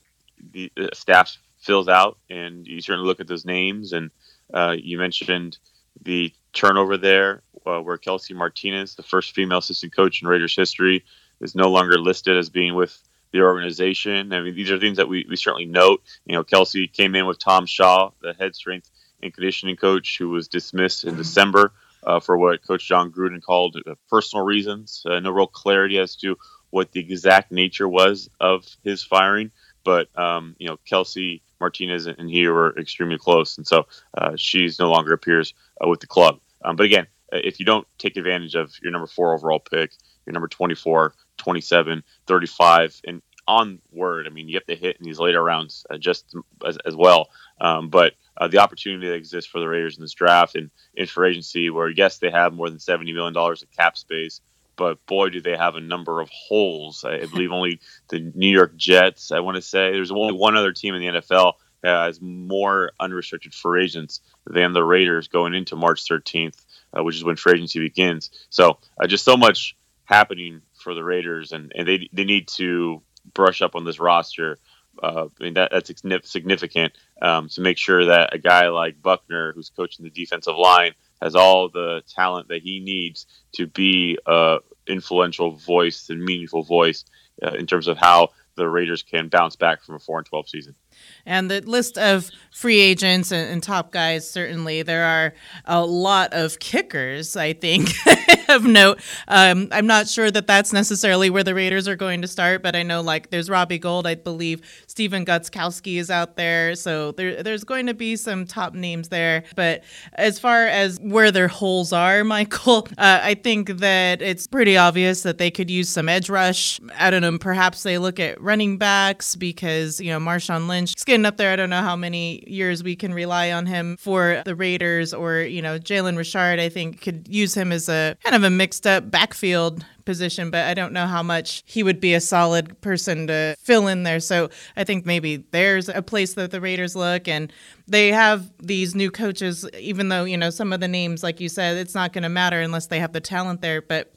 the, 0.52 0.72
the 0.76 0.90
staff 0.94 1.38
fills 1.60 1.88
out 1.88 2.18
and 2.30 2.68
you 2.68 2.82
certainly 2.82 3.08
look 3.08 3.20
at 3.20 3.28
those 3.28 3.46
names 3.46 3.94
and 3.94 4.12
uh, 4.54 4.76
you 4.78 4.98
mentioned 4.98 5.58
the 6.04 6.34
turnover 6.54 6.98
there 6.98 7.42
uh, 7.66 7.80
where 7.80 7.98
Kelsey 7.98 8.34
Martinez, 8.34 8.96
the 8.96 9.04
first 9.04 9.34
female 9.34 9.60
assistant 9.60 9.96
coach 9.96 10.22
in 10.22 10.28
Raiders 10.28 10.56
history, 10.56 11.04
is 11.42 11.56
no 11.56 11.70
longer 11.70 12.00
listed 12.00 12.38
as 12.38 12.50
being 12.50 12.76
with 12.76 12.98
the 13.34 13.42
organization. 13.42 14.32
I 14.34 14.42
mean, 14.42 14.56
these 14.56 14.72
are 14.72 14.80
things 14.80 14.98
that 14.98 15.08
we, 15.10 15.26
we 15.30 15.36
certainly 15.36 15.66
note. 15.66 16.02
You 16.26 16.36
know, 16.36 16.44
Kelsey 16.44 16.88
came 16.88 17.16
in 17.16 17.26
with 17.26 17.40
Tom 17.40 17.66
Shaw, 17.66 18.12
the 18.22 18.34
head 18.34 18.56
strength 18.56 18.90
and 19.22 19.34
conditioning 19.34 19.76
coach, 19.76 20.18
who 20.18 20.30
was 20.30 20.48
dismissed 20.48 21.04
in 21.04 21.16
December 21.16 21.74
uh, 22.06 22.20
for 22.20 22.38
what 22.38 22.66
Coach 22.66 22.88
Jon 22.88 23.12
Gruden 23.12 23.42
called 23.42 23.78
personal 24.10 24.46
reasons. 24.46 25.04
Uh, 25.06 25.20
no 25.20 25.32
real 25.32 25.48
clarity 25.48 26.00
as 26.00 26.16
to 26.18 26.38
what 26.70 26.92
the 26.92 27.00
exact 27.00 27.52
nature 27.52 27.88
was 27.88 28.30
of 28.40 28.66
his 28.84 29.04
firing. 29.04 29.52
But, 29.84 30.08
um, 30.18 30.56
you 30.60 30.68
know, 30.68 30.78
Kelsey 30.86 31.42
Martinez 31.60 32.08
and 32.08 32.30
he 32.30 32.48
were 32.48 32.78
extremely 32.78 33.18
close. 33.18 33.58
And 33.58 33.66
so 33.66 33.88
uh, 34.18 34.34
she's 34.36 34.80
no 34.80 34.92
longer 34.92 35.14
appears 35.14 35.54
uh, 35.84 35.88
with 35.88 36.00
the 36.00 36.08
club. 36.08 36.40
Um, 36.64 36.76
but 36.76 36.86
again, 36.86 37.08
uh, 37.34 37.38
if 37.44 37.60
you 37.60 37.66
don't 37.66 37.88
take 37.98 38.18
advantage 38.18 38.56
of 38.56 38.74
your 38.82 38.92
number 38.92 39.08
four 39.08 39.34
overall 39.34 39.60
pick, 39.60 39.92
your 40.26 40.34
number 40.34 40.48
24, 40.48 41.14
27, 41.42 42.04
35, 42.28 43.02
and 43.06 43.22
onward. 43.48 44.28
I 44.28 44.30
mean, 44.30 44.48
you 44.48 44.56
have 44.56 44.66
to 44.68 44.76
hit 44.76 44.98
in 44.98 45.06
these 45.06 45.20
later 45.20 45.44
rounds 45.44 45.86
uh, 45.90 45.98
just 45.98 46.36
as, 46.66 46.78
as 46.86 46.96
well. 46.96 47.30
Um, 47.60 47.90
but 47.90 48.14
uh, 48.38 48.48
the 48.48 48.60
opportunity 48.60 49.08
that 49.08 49.16
exists 49.16 49.50
for 49.50 49.60
the 49.60 49.68
Raiders 49.68 49.98
in 49.98 50.04
this 50.04 50.14
draft 50.14 50.56
and 50.56 50.72
in 50.94 51.08
free 51.08 51.32
agency, 51.32 51.70
where 51.70 51.90
yes, 51.90 52.20
they 52.20 52.32
have 52.32 52.54
more 52.54 52.70
than 52.70 52.80
$70 52.80 53.14
million 53.14 53.36
of 53.36 53.72
cap 53.76 53.98
space, 53.98 54.42
but 54.76 55.06
boy, 55.06 55.30
do 55.30 55.42
they 55.42 55.58
have 55.58 55.76
a 55.76 55.82
number 55.82 56.22
of 56.22 56.30
holes. 56.30 57.04
I 57.04 57.26
believe 57.26 57.52
only 57.52 57.82
the 58.10 58.32
New 58.34 58.50
York 58.50 58.76
Jets, 58.76 59.32
I 59.32 59.40
want 59.40 59.56
to 59.56 59.62
say, 59.62 59.92
there's 59.92 60.12
only 60.12 60.34
one 60.34 60.56
other 60.56 60.72
team 60.72 60.96
in 60.96 61.02
the 61.02 61.20
NFL 61.20 61.54
that 61.82 62.06
has 62.06 62.22
more 62.22 62.92
unrestricted 63.00 63.54
free 63.54 63.84
agents 63.84 64.22
than 64.46 64.74
the 64.74 64.84
Raiders 64.84 65.28
going 65.28 65.54
into 65.54 65.76
March 65.76 66.06
13th, 66.08 66.58
uh, 66.98 67.04
which 67.04 67.16
is 67.16 67.24
when 67.24 67.36
free 67.36 67.54
agency 67.54 67.80
begins. 67.80 68.30
So 68.50 68.78
uh, 69.02 69.08
just 69.08 69.26
so 69.26 69.36
much 69.36 69.76
happening 70.06 70.62
for 70.82 70.94
the 70.94 71.04
Raiders, 71.04 71.52
and, 71.52 71.72
and 71.76 71.88
they 71.88 72.10
they 72.14 72.24
need 72.24 72.48
to 72.50 73.02
brush 73.34 73.62
up 73.62 73.76
on 73.76 73.86
this 73.86 74.00
roster. 74.00 74.58
Uh, 75.02 75.28
I 75.40 75.44
mean 75.44 75.54
that 75.54 75.72
that's 75.72 75.92
significant 76.30 76.94
um, 77.22 77.48
to 77.50 77.62
make 77.62 77.78
sure 77.78 78.06
that 78.06 78.34
a 78.34 78.38
guy 78.38 78.68
like 78.70 79.02
Buckner, 79.02 79.54
who's 79.54 79.70
coaching 79.70 80.04
the 80.04 80.12
defensive 80.12 80.56
line, 80.56 80.94
has 81.22 81.36
all 81.36 81.70
the 81.70 82.02
talent 82.08 82.50
that 82.50 82.62
he 82.62 82.80
needs 82.80 83.26
to 83.54 83.68
be 83.68 84.18
a 84.26 84.58
influential 84.88 85.52
voice 85.52 86.10
and 86.10 86.24
meaningful 86.24 86.64
voice 86.64 87.06
uh, 87.44 87.52
in 87.52 87.68
terms 87.68 87.88
of 87.88 87.98
how 87.98 88.30
the 88.56 88.68
Raiders 88.68 89.04
can 89.04 89.30
bounce 89.30 89.56
back 89.56 89.84
from 89.84 89.96
a 89.96 90.00
four 90.00 90.18
and 90.18 90.28
twelve 90.28 90.50
season. 90.50 90.76
And 91.26 91.52
the 91.52 91.62
list 91.62 91.98
of 91.98 92.30
free 92.52 92.80
agents 92.80 93.32
and, 93.32 93.50
and, 93.50 93.64
top 93.64 93.92
guys, 93.92 94.30
certainly, 94.30 94.82
there 94.82 95.06
are 95.06 95.34
a 95.66 95.86
lot 95.86 96.34
of 96.34 96.60
kickers, 96.60 97.38
I 97.38 97.54
think, 97.54 97.90
of 98.50 98.66
note. 98.66 99.00
Um, 99.28 99.70
I'm 99.72 99.88
not 99.88 100.08
sure 100.08 100.30
that 100.32 100.48
that's 100.48 100.74
necessarily 100.74 101.30
where 101.30 101.44
the 101.44 101.56
Raiders 101.56 101.88
are 101.88 101.96
going 101.96 102.22
to 102.22 102.28
start, 102.28 102.62
but 102.62 102.76
I 102.76 102.84
know 102.84 103.02
like 103.02 103.30
there's 103.30 103.50
Robbie 103.50 103.80
Gould, 103.80 104.06
I 104.06 104.16
believe 104.16 104.62
Stephen 104.88 105.26
Gostkowski 105.26 105.98
is 105.98 106.12
out 106.12 106.36
there. 106.36 106.76
So 106.76 107.14
there, 107.14 107.42
there's 107.44 107.64
going 107.64 107.86
to 107.88 107.94
be 107.94 108.16
some 108.16 108.46
top 108.46 108.74
names 108.74 109.10
there. 109.10 109.44
But 109.56 109.84
as 110.14 110.40
far 110.40 110.66
as 110.66 111.00
where 111.02 111.32
their 111.32 111.48
holes 111.48 111.94
are, 111.94 112.24
Michael, 112.32 112.88
uh, 112.98 113.20
I 113.22 113.36
think 113.36 113.78
that 113.78 114.22
it's 114.22 114.48
pretty 114.48 114.76
obvious 114.76 115.24
that 115.24 115.38
they 115.38 115.52
could 115.52 115.70
use 115.70 115.90
some 115.90 116.10
edge 116.10 116.30
rush. 116.30 116.80
I 116.98 117.10
don't 117.10 117.22
know, 117.22 117.38
perhaps 117.38 117.84
they 117.84 117.98
look 117.98 118.20
at 118.20 118.42
running 118.42 118.78
backs 118.78 119.36
because, 119.36 120.00
you 120.00 120.12
know, 120.12 120.20
Marshawn 120.20 120.68
Lynch 120.68 120.91
is 120.98 121.04
getting 121.04 121.26
up 121.26 121.38
there. 121.38 121.52
I 121.52 121.56
don't 121.56 121.70
know 121.70 121.82
how 121.82 121.96
many 121.96 122.44
years 122.48 122.84
we 122.84 122.96
can 122.96 123.14
rely 123.14 123.52
on 123.52 123.66
him 123.66 123.98
for 123.98 124.42
the 124.46 124.56
Raiders 124.56 125.14
or, 125.14 125.40
you 125.40 125.62
know, 125.62 125.80
Jalen 125.80 126.18
Richard, 126.18 126.60
I 126.60 126.70
think 126.70 127.02
could 127.02 127.28
use 127.30 127.54
him 127.56 127.72
as 127.72 127.90
a 127.90 128.18
kind 128.24 128.36
of 128.36 128.44
a 128.44 128.50
mixed 128.50 128.88
up 128.88 129.10
backfield 129.12 129.86
position, 130.06 130.52
but 130.52 130.66
I 130.66 130.74
don't 130.74 130.94
know 130.94 131.06
how 131.06 131.24
much 131.24 131.64
he 131.66 131.84
would 131.84 132.00
be 132.00 132.14
a 132.14 132.22
solid 132.22 132.80
person 132.82 133.28
to 133.28 133.56
fill 133.60 133.88
in 133.88 134.04
there. 134.04 134.20
So 134.20 134.50
I 134.76 134.84
think 134.84 135.06
maybe 135.06 135.38
there's 135.52 135.90
a 135.90 136.02
place 136.02 136.34
that 136.34 136.52
the 136.52 136.62
Raiders 136.62 136.96
look 136.96 137.28
and 137.28 137.52
they 137.88 138.12
have 138.12 138.52
these 138.60 138.96
new 138.96 139.12
coaches, 139.12 139.68
even 139.80 140.10
though, 140.10 140.24
you 140.24 140.38
know, 140.38 140.50
some 140.50 140.74
of 140.74 140.80
the 140.80 140.88
names, 140.88 141.24
like 141.24 141.40
you 141.40 141.50
said, 141.50 141.78
it's 141.78 141.96
not 141.96 142.14
going 142.14 142.24
to 142.24 142.30
matter 142.30 142.60
unless 142.62 142.88
they 142.88 143.00
have 143.00 143.14
the 143.14 143.22
talent 143.22 143.62
there. 143.62 143.82
But 143.82 144.12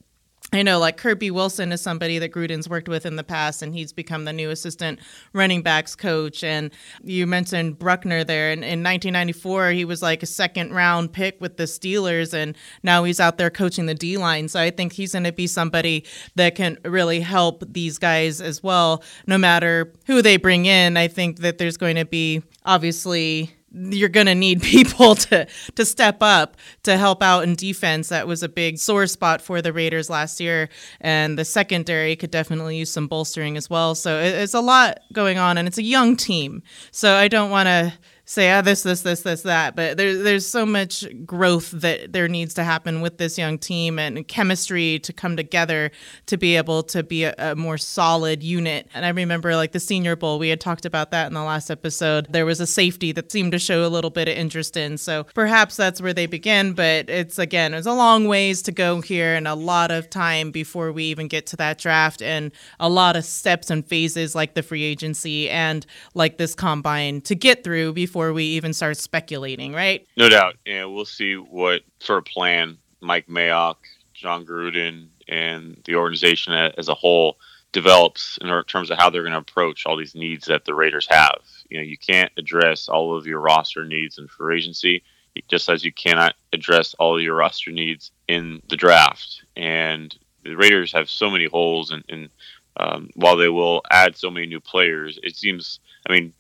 I 0.53 0.63
know 0.63 0.79
like 0.79 0.97
Kirby 0.97 1.33
Wilson 1.33 1.73
is 1.73 1.81
somebody 1.81 2.19
that 2.21 2.31
Gruden's 2.31 2.69
worked 2.69 2.89
with 2.89 3.07
in 3.07 3.17
the 3.17 3.25
past, 3.25 3.61
and 3.61 3.75
he's 3.75 3.93
become 3.93 4.25
the 4.25 4.33
new 4.33 4.51
assistant 4.51 5.01
running 5.33 5.63
backs 5.63 5.97
coach. 5.97 6.45
And 6.45 6.71
you 7.03 7.27
mentioned 7.27 7.81
Buckner 7.81 8.23
there. 8.23 8.51
And 8.51 8.63
in 8.63 8.83
1994, 8.85 9.71
he 9.71 9.85
was 9.85 10.01
like 10.01 10.23
a 10.23 10.27
second 10.27 10.73
round 10.73 11.13
pick 11.13 11.41
with 11.41 11.57
the 11.57 11.65
Steelers, 11.65 12.33
and 12.33 12.57
now 12.85 13.03
he's 13.03 13.19
out 13.19 13.37
there 13.37 13.51
coaching 13.51 13.87
the 13.87 13.95
D 13.95 14.17
line. 14.17 14.47
So 14.49 14.61
I 14.61 14.71
think 14.71 14.93
he's 14.93 15.13
going 15.13 15.25
to 15.25 15.33
be 15.33 15.49
somebody 15.49 16.05
that 16.37 16.55
can 16.55 16.79
really 16.85 17.21
help 17.21 17.65
these 17.73 17.99
guys 17.99 18.41
as 18.41 18.63
well, 18.63 19.03
no 19.27 19.39
matter 19.39 19.93
who 20.07 20.23
they 20.23 20.37
bring 20.37 20.67
in. 20.67 20.97
I 20.97 21.09
think 21.09 21.39
that 21.39 21.59
there's 21.59 21.77
going 21.77 21.97
to 21.97 22.05
be 22.05 22.43
obviously 22.65 23.54
you're 23.75 24.09
going 24.09 24.27
to 24.27 24.35
need 24.35 24.63
people 24.75 25.15
to 25.15 25.47
to 25.75 25.85
step 25.85 26.19
up 26.21 26.57
to 26.85 26.97
help 26.97 27.23
out 27.23 27.45
in 27.45 27.55
defense. 27.55 28.09
That 28.09 28.27
was 28.27 28.43
a 28.43 28.49
big 28.49 28.79
sore 28.79 29.07
spot 29.07 29.43
for 29.43 29.61
the 29.61 29.73
Raiders 29.73 30.09
last 30.09 30.41
year, 30.41 30.69
and 31.01 31.39
the 31.39 31.45
secondary 31.45 32.17
could 32.17 32.31
definitely 32.31 32.77
use 32.77 32.91
some 32.91 33.09
bolstering 33.09 33.57
as 33.57 33.69
well. 33.69 33.95
So 33.95 34.21
it's 34.21 34.55
a 34.55 34.61
lot 34.61 35.01
going 35.13 35.39
on, 35.39 35.59
and 35.59 35.69
it's 35.69 35.79
a 35.79 35.83
young 35.83 36.17
team. 36.17 36.63
So 36.91 37.15
I 37.15 37.29
don't 37.29 37.51
want 37.51 37.67
to 37.67 37.93
say 38.25 38.51
ah 38.51 38.63
this 38.63 38.83
this 38.83 39.03
this 39.03 39.23
this 39.23 39.43
that. 39.43 39.77
But 39.77 39.97
there's 39.97 40.23
there's 40.23 40.47
so 40.47 40.65
much 40.65 41.05
growth 41.25 41.71
that 41.73 42.13
there 42.13 42.29
needs 42.29 42.55
to 42.55 42.65
happen 42.65 43.01
with 43.01 43.19
this 43.19 43.37
young 43.39 43.59
team 43.59 43.99
and 43.99 44.27
chemistry 44.27 44.99
to 45.01 45.13
come 45.13 45.37
together 45.37 45.91
to 46.27 46.37
be 46.37 46.57
able 46.57 46.83
to 46.85 47.03
be 47.03 47.25
a, 47.25 47.35
a, 47.39 47.55
more 47.55 47.79
solid 47.79 48.43
unit. 48.43 48.89
And 48.95 49.05
i 49.05 49.11
remember 49.11 49.57
like 49.57 49.73
the 49.73 49.81
senior 49.81 50.17
bowl 50.17 50.39
we 50.39 50.49
had 50.49 50.61
talked 50.61 50.87
about 50.87 51.11
that 51.11 51.27
in 51.27 51.35
the 51.35 51.43
last 51.43 51.71
episode. 51.71 52.27
There 52.31 52.47
was 52.47 52.61
a 52.61 52.67
safety 52.67 53.13
that 53.13 53.31
seemed 53.31 53.53
to 53.53 53.59
show 53.59 53.87
a 53.87 53.89
little 53.89 54.11
bit 54.11 54.29
of 54.29 54.37
interest 54.37 54.77
in. 54.77 54.99
So 54.99 55.25
perhaps 55.35 55.77
that's 55.77 56.01
where 56.01 56.15
they 56.15 56.27
begin 56.27 56.73
but 56.73 57.09
it's 57.09 57.39
again 57.39 57.75
it's 57.75 57.87
a 57.87 57.93
long 57.93 58.27
ways 58.27 58.63
to 58.63 58.73
go 58.73 59.01
here 59.01 59.35
and 59.35 59.47
a 59.47 59.55
lot 59.55 59.91
of 59.91 60.09
time 60.09 60.51
before 60.51 60.93
we 60.93 61.05
even 61.05 61.29
get 61.29 61.47
to 61.47 61.57
that 61.57 61.79
draft 61.79 62.23
and 62.23 62.53
a 62.81 62.89
lot 62.89 63.17
of 63.17 63.25
steps 63.25 63.71
and 63.71 63.87
phases 63.87 64.35
like 64.35 64.55
the 64.55 64.63
free 64.63 64.83
agency 64.83 65.51
and 65.51 65.87
like 66.15 66.39
this 66.39 66.55
combine 66.55 67.21
to 67.21 67.35
get 67.35 67.63
through 67.65 67.93
before 67.93 68.14
before 68.15 68.33
we 68.33 68.45
even 68.45 68.73
start 68.73 68.97
speculating, 68.97 69.73
right? 69.73 70.07
No 70.17 70.29
doubt. 70.29 70.55
Yeah, 70.65 70.85
we'll 70.85 71.05
see 71.05 71.35
what 71.35 71.83
sort 71.99 72.19
of 72.19 72.25
plan 72.27 72.79
Mike 73.01 73.27
Mayock, 73.27 73.79
Jon 74.13 74.47
Gruden, 74.47 75.09
and 75.27 75.83
the 75.85 75.97
organization 75.97 76.53
as 76.53 76.89
a 76.89 76.95
whole 76.95 77.39
develops 77.73 78.39
in 78.41 78.47
terms 78.69 78.93
of 78.93 78.99
how 78.99 79.11
they're 79.11 79.25
going 79.25 79.33
to 79.33 79.41
approach 79.41 79.85
all 79.85 79.97
these 79.97 80.15
needs 80.15 80.47
that 80.47 80.65
the 80.65 80.75
Raiders 80.75 81.09
have. 81.11 81.41
You 81.69 81.79
know, 81.79 81.83
you 81.83 81.99
can't 81.99 82.31
address 82.37 82.89
all 82.89 83.17
of 83.17 83.27
your 83.27 83.41
roster 83.41 83.85
needs 83.85 84.17
in 84.17 84.29
free 84.29 84.59
agency, 84.59 85.03
just 85.49 85.69
as 85.69 85.83
you 85.83 85.91
cannot 85.91 86.37
address 86.53 86.95
all 87.01 87.17
of 87.17 87.23
your 87.25 87.35
roster 87.35 87.73
needs 87.73 88.13
in 88.29 88.63
the 88.69 88.77
draft. 88.77 89.43
And 89.57 90.17
the 90.45 90.55
Raiders 90.55 90.93
have 90.93 91.11
so 91.11 91.33
many 91.33 91.47
holes, 91.47 91.91
and, 91.91 92.05
and 92.09 92.29
um, 92.77 93.11
while 93.17 93.37
they 93.37 93.49
will 93.49 93.83
add 93.91 94.17
so 94.17 94.31
many 94.31 94.47
new 94.47 94.61
players, 94.61 95.19
it 95.25 95.35
seems. 95.35 95.81
I 96.09 96.13
mean, 96.13 96.33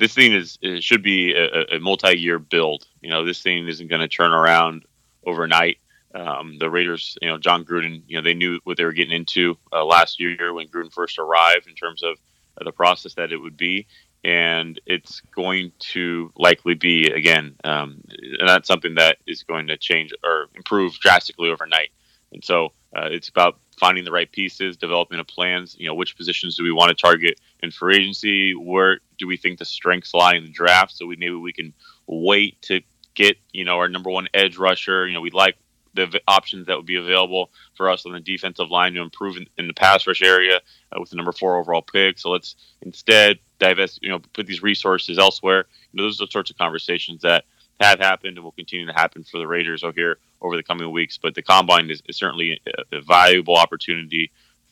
this 0.00 0.14
thing 0.14 0.32
is 0.32 0.58
it 0.62 0.82
should 0.82 1.02
be 1.02 1.34
a, 1.34 1.76
a 1.76 1.78
multi-year 1.78 2.38
build. 2.38 2.86
You 3.02 3.10
know, 3.10 3.24
this 3.24 3.42
thing 3.42 3.68
isn't 3.68 3.88
going 3.88 4.00
to 4.00 4.08
turn 4.08 4.32
around 4.32 4.84
overnight. 5.26 5.76
Um, 6.14 6.58
the 6.58 6.70
Raiders, 6.70 7.18
you 7.22 7.28
know, 7.28 7.38
Jon 7.38 7.64
Gruden, 7.64 8.02
you 8.08 8.16
know, 8.16 8.22
they 8.22 8.34
knew 8.34 8.58
what 8.64 8.78
they 8.78 8.84
were 8.84 8.94
getting 8.94 9.12
into 9.12 9.56
uh, 9.72 9.84
last 9.84 10.18
year 10.18 10.52
when 10.54 10.68
Gruden 10.68 10.92
first 10.92 11.18
arrived 11.18 11.68
in 11.68 11.74
terms 11.74 12.02
of 12.02 12.16
uh, 12.58 12.64
the 12.64 12.72
process 12.72 13.14
that 13.14 13.30
it 13.30 13.36
would 13.36 13.56
be, 13.56 13.86
and 14.24 14.80
it's 14.86 15.20
going 15.36 15.70
to 15.92 16.32
likely 16.36 16.74
be 16.74 17.06
again, 17.10 17.54
um, 17.62 18.02
not 18.40 18.66
something 18.66 18.94
that 18.94 19.18
is 19.26 19.42
going 19.44 19.66
to 19.68 19.76
change 19.76 20.12
or 20.24 20.46
improve 20.56 20.98
drastically 20.98 21.50
overnight. 21.50 21.90
And 22.32 22.42
so 22.42 22.72
uh, 22.96 23.08
it's 23.10 23.28
about 23.28 23.58
finding 23.78 24.04
the 24.04 24.12
right 24.12 24.30
pieces, 24.30 24.76
developing 24.76 25.20
a 25.20 25.24
plans. 25.24 25.76
You 25.78 25.88
know, 25.88 25.94
which 25.94 26.16
positions 26.16 26.56
do 26.56 26.64
we 26.64 26.72
want 26.72 26.88
to 26.88 27.00
target 27.00 27.38
in 27.62 27.70
free 27.70 27.96
agency? 27.96 28.54
Where 28.54 29.00
do 29.20 29.28
we 29.28 29.36
think 29.36 29.58
the 29.58 29.64
strengths 29.64 30.12
lie 30.14 30.34
in 30.34 30.44
the 30.44 30.50
draft? 30.50 30.96
So 30.96 31.06
we 31.06 31.14
maybe 31.16 31.34
we 31.34 31.52
can 31.52 31.72
wait 32.08 32.60
to 32.62 32.80
get 33.14 33.36
you 33.52 33.64
know 33.64 33.76
our 33.76 33.88
number 33.88 34.10
one 34.10 34.26
edge 34.34 34.56
rusher. 34.56 35.06
You 35.06 35.14
know, 35.14 35.20
we 35.20 35.30
like 35.30 35.56
the 35.94 36.20
options 36.26 36.66
that 36.66 36.76
would 36.76 36.86
be 36.86 36.96
available 36.96 37.50
for 37.74 37.90
us 37.90 38.06
on 38.06 38.12
the 38.12 38.20
defensive 38.20 38.70
line 38.70 38.94
to 38.94 39.02
improve 39.02 39.36
in, 39.36 39.46
in 39.58 39.66
the 39.66 39.74
pass 39.74 40.06
rush 40.06 40.22
area 40.22 40.60
uh, 40.92 41.00
with 41.00 41.10
the 41.10 41.16
number 41.16 41.32
four 41.32 41.58
overall 41.58 41.82
pick. 41.82 42.18
So 42.18 42.30
let's 42.30 42.56
instead 42.80 43.38
divest, 43.58 43.98
you 44.02 44.08
know, 44.08 44.20
put 44.32 44.46
these 44.46 44.62
resources 44.62 45.18
elsewhere. 45.18 45.66
You 45.92 45.98
know, 45.98 46.04
those 46.04 46.20
are 46.20 46.26
the 46.26 46.30
sorts 46.30 46.50
of 46.50 46.58
conversations 46.58 47.22
that 47.22 47.44
have 47.80 47.98
happened 47.98 48.36
and 48.36 48.44
will 48.44 48.52
continue 48.52 48.86
to 48.86 48.92
happen 48.92 49.24
for 49.24 49.38
the 49.38 49.46
Raiders 49.46 49.82
over 49.82 49.94
here 49.94 50.18
over 50.40 50.56
the 50.56 50.62
coming 50.62 50.90
weeks. 50.92 51.18
But 51.18 51.34
the 51.34 51.42
combine 51.42 51.90
is, 51.90 52.02
is 52.06 52.16
certainly 52.16 52.60
a, 52.66 52.96
a, 52.96 53.00
valuable 53.00 53.56
opportunity 53.56 54.30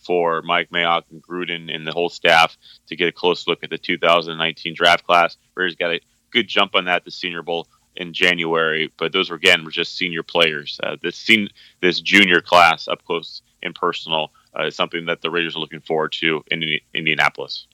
for 0.09 0.41
Mike 0.41 0.71
Mayock 0.71 1.03
and 1.11 1.23
Gruden 1.23 1.73
and 1.73 1.87
the 1.87 1.93
whole 1.93 2.09
staff 2.09 2.57
to 2.87 2.97
get 2.97 3.09
a 3.09 3.13
close 3.13 3.47
look 3.47 3.63
at 3.63 3.69
the 3.69 3.77
2019 3.77 4.73
draft 4.75 5.07
class. 5.07 5.37
Raiders 5.55 5.77
got 5.77 5.93
a 5.93 6.01
good 6.31 6.49
jump 6.49 6.75
on 6.75 6.87
that, 6.87 7.05
the 7.05 7.11
Senior 7.11 7.43
Bowl 7.43 7.69
in 7.95 8.15
January, 8.15 8.91
but 8.97 9.13
those 9.13 9.29
were 9.29 9.37
again 9.37 9.67
were 9.67 9.71
just 9.71 9.99
senior 9.99 10.23
players. 10.23 10.81
Uh, 10.83 10.97
this 11.03 11.17
sen- 11.17 11.51
this 11.83 12.01
junior 12.01 12.41
class 12.41 12.89
up 12.89 13.05
close 13.05 13.43
and 13.63 13.75
personal 13.75 14.33
uh, 14.59 14.65
is 14.65 14.75
something 14.75 15.05
that 15.05 15.21
the 15.21 15.31
Raiders 15.31 15.57
are 15.57 15.61
looking 15.61 15.83
forward 15.83 16.13
to 16.13 16.43
in 16.51 16.65
Indianapolis. 16.95 17.67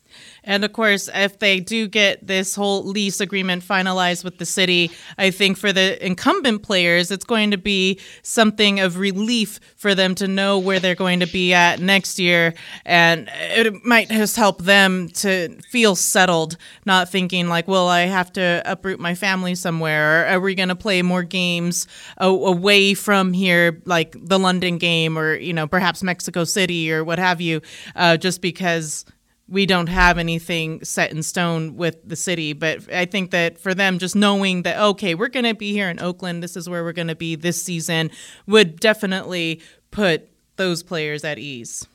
And 0.44 0.64
of 0.64 0.72
course, 0.72 1.08
if 1.14 1.38
they 1.38 1.58
do 1.60 1.88
get 1.88 2.26
this 2.26 2.54
whole 2.54 2.84
lease 2.84 3.20
agreement 3.20 3.64
finalized 3.64 4.24
with 4.24 4.38
the 4.38 4.44
city, 4.44 4.90
I 5.16 5.30
think 5.30 5.56
for 5.56 5.72
the 5.72 6.04
incumbent 6.04 6.62
players, 6.62 7.10
it's 7.10 7.24
going 7.24 7.50
to 7.50 7.58
be 7.58 7.98
something 8.22 8.78
of 8.78 8.98
relief 8.98 9.58
for 9.76 9.94
them 9.94 10.14
to 10.16 10.28
know 10.28 10.58
where 10.58 10.78
they're 10.78 10.94
going 10.94 11.20
to 11.20 11.26
be 11.26 11.54
at 11.54 11.80
next 11.80 12.18
year. 12.18 12.54
And 12.84 13.30
it 13.32 13.84
might 13.84 14.10
just 14.10 14.36
help 14.36 14.62
them 14.62 15.08
to 15.14 15.56
feel 15.70 15.96
settled, 15.96 16.56
not 16.84 17.08
thinking 17.08 17.48
like, 17.48 17.66
well, 17.66 17.88
I 17.88 18.02
have 18.02 18.32
to 18.34 18.62
uproot 18.66 19.00
my 19.00 19.14
family 19.14 19.54
somewhere. 19.54 20.24
Or 20.24 20.26
are 20.26 20.40
we 20.40 20.54
going 20.54 20.68
to 20.68 20.76
play 20.76 21.00
more 21.00 21.22
games 21.22 21.86
away 22.18 22.92
from 22.94 23.32
here, 23.32 23.80
like 23.86 24.14
the 24.20 24.38
London 24.38 24.76
game 24.76 25.18
or, 25.18 25.34
you 25.34 25.52
know, 25.54 25.66
perhaps 25.66 26.02
Mexico 26.02 26.44
City 26.44 26.92
or 26.92 27.02
what 27.02 27.18
have 27.18 27.40
you, 27.40 27.62
uh, 27.96 28.16
just 28.16 28.42
because 28.42 29.06
we 29.48 29.66
don't 29.66 29.88
have 29.88 30.18
anything 30.18 30.82
set 30.84 31.10
in 31.10 31.22
stone 31.22 31.76
with 31.76 31.96
the 32.08 32.16
city. 32.16 32.52
But 32.52 32.92
I 32.92 33.04
think 33.04 33.30
that 33.32 33.58
for 33.58 33.74
them, 33.74 33.98
just 33.98 34.16
knowing 34.16 34.62
that, 34.62 34.78
okay, 34.78 35.14
we're 35.14 35.28
going 35.28 35.44
to 35.44 35.54
be 35.54 35.72
here 35.72 35.90
in 35.90 36.00
Oakland, 36.00 36.42
this 36.42 36.56
is 36.56 36.68
where 36.68 36.82
we're 36.82 36.92
going 36.92 37.08
to 37.08 37.14
be 37.14 37.34
this 37.34 37.62
season, 37.62 38.10
would 38.46 38.80
definitely 38.80 39.60
put 39.90 40.28
those 40.56 40.82
players 40.82 41.24
at 41.24 41.38
ease. 41.38 41.86